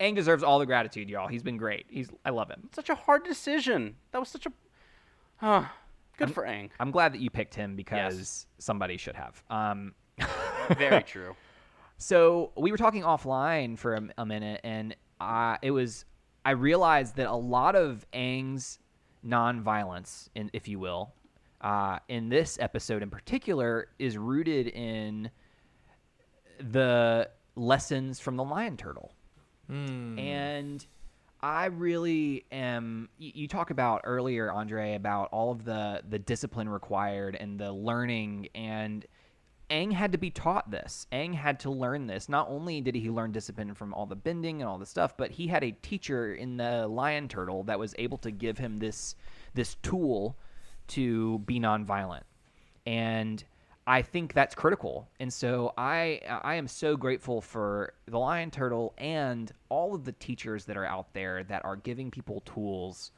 [0.00, 1.28] Aang deserves all the gratitude, y'all.
[1.28, 1.86] He's been great.
[1.88, 2.68] He's I love him.
[2.72, 3.96] Such a hard decision.
[4.12, 4.52] That was such a.
[5.36, 5.64] Huh.
[6.16, 6.70] Good for Aang.
[6.80, 9.42] I'm glad that you picked him because somebody should have.
[9.50, 9.94] Um,
[10.76, 11.36] Very true.
[11.96, 16.04] So we were talking offline for a, a minute, and uh, it was
[16.44, 18.78] I realized that a lot of Aang's
[19.24, 21.12] nonviolence, in, if you will,
[21.60, 25.30] uh, in this episode in particular, is rooted in
[26.58, 29.12] the lessons from the lion turtle.
[29.68, 30.18] Hmm.
[30.18, 30.86] And
[31.40, 33.08] I really am.
[33.18, 37.72] You, you talk about earlier, Andre, about all of the the discipline required and the
[37.72, 39.06] learning, and
[39.70, 41.06] Aang had to be taught this.
[41.12, 42.28] Aang had to learn this.
[42.28, 45.30] Not only did he learn discipline from all the bending and all the stuff, but
[45.30, 49.14] he had a teacher in the lion turtle that was able to give him this
[49.54, 50.36] this tool
[50.88, 52.22] to be nonviolent.
[52.86, 53.44] And
[53.88, 55.08] I think that's critical.
[55.18, 60.12] And so I I am so grateful for the lion turtle and all of the
[60.12, 63.12] teachers that are out there that are giving people tools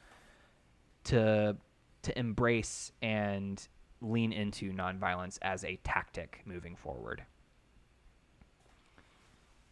[1.04, 1.56] to
[2.02, 3.66] to embrace and
[4.00, 7.24] lean into nonviolence as a tactic moving forward.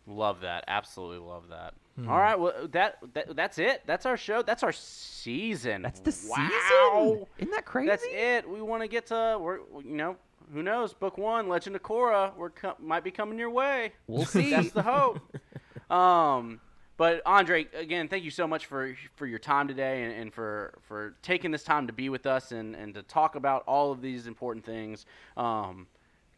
[0.09, 0.65] Love that.
[0.66, 1.75] Absolutely love that.
[1.95, 2.09] Hmm.
[2.09, 3.83] All right, well that, that that's it.
[3.87, 4.43] That's our show.
[4.43, 5.83] That's our season.
[5.83, 6.49] That's the wow.
[6.49, 7.27] season.
[7.39, 7.89] Isn't that crazy?
[7.89, 8.51] That's it.
[8.51, 10.16] We want to get to we're you know
[10.53, 13.93] who knows book one Legend of Korra we're co- might be coming your way.
[14.07, 14.51] We'll see.
[14.51, 15.20] That's the hope.
[15.91, 16.61] um,
[16.97, 20.75] but Andre, again, thank you so much for for your time today and, and for
[20.83, 24.01] for taking this time to be with us and and to talk about all of
[24.03, 25.07] these important things.
[25.37, 25.87] Um,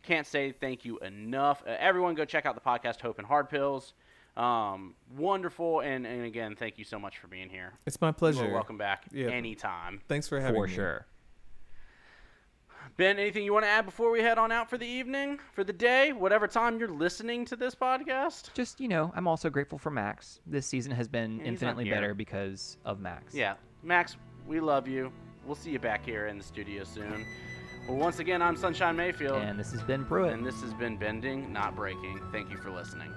[0.02, 1.62] can't say thank you enough.
[1.66, 3.94] Uh, everyone, go check out the podcast Hope and Hard Pills.
[4.36, 7.72] Um, wonderful, and and again, thank you so much for being here.
[7.86, 8.44] It's my You pleasure.
[8.46, 9.26] are welcome back Yeah.
[9.28, 10.00] anytime.
[10.08, 10.72] Thanks for having for me.
[10.72, 11.06] For sure.
[12.96, 15.64] Ben, anything you want to add before we head on out for the evening, for
[15.64, 18.52] the day, whatever time you're listening to this podcast?
[18.54, 20.40] Just you know, I'm also grateful for Max.
[20.46, 23.34] This season has been infinitely better because of Max.
[23.34, 25.12] Yeah, Max, we love you.
[25.46, 27.24] We'll see you back here in the studio soon.
[27.88, 30.34] Well, once again, I'm Sunshine Mayfield, And this has been Pruitt.
[30.34, 32.20] and this has been Bending, Not Breaking.
[32.30, 33.10] Thank you for listening.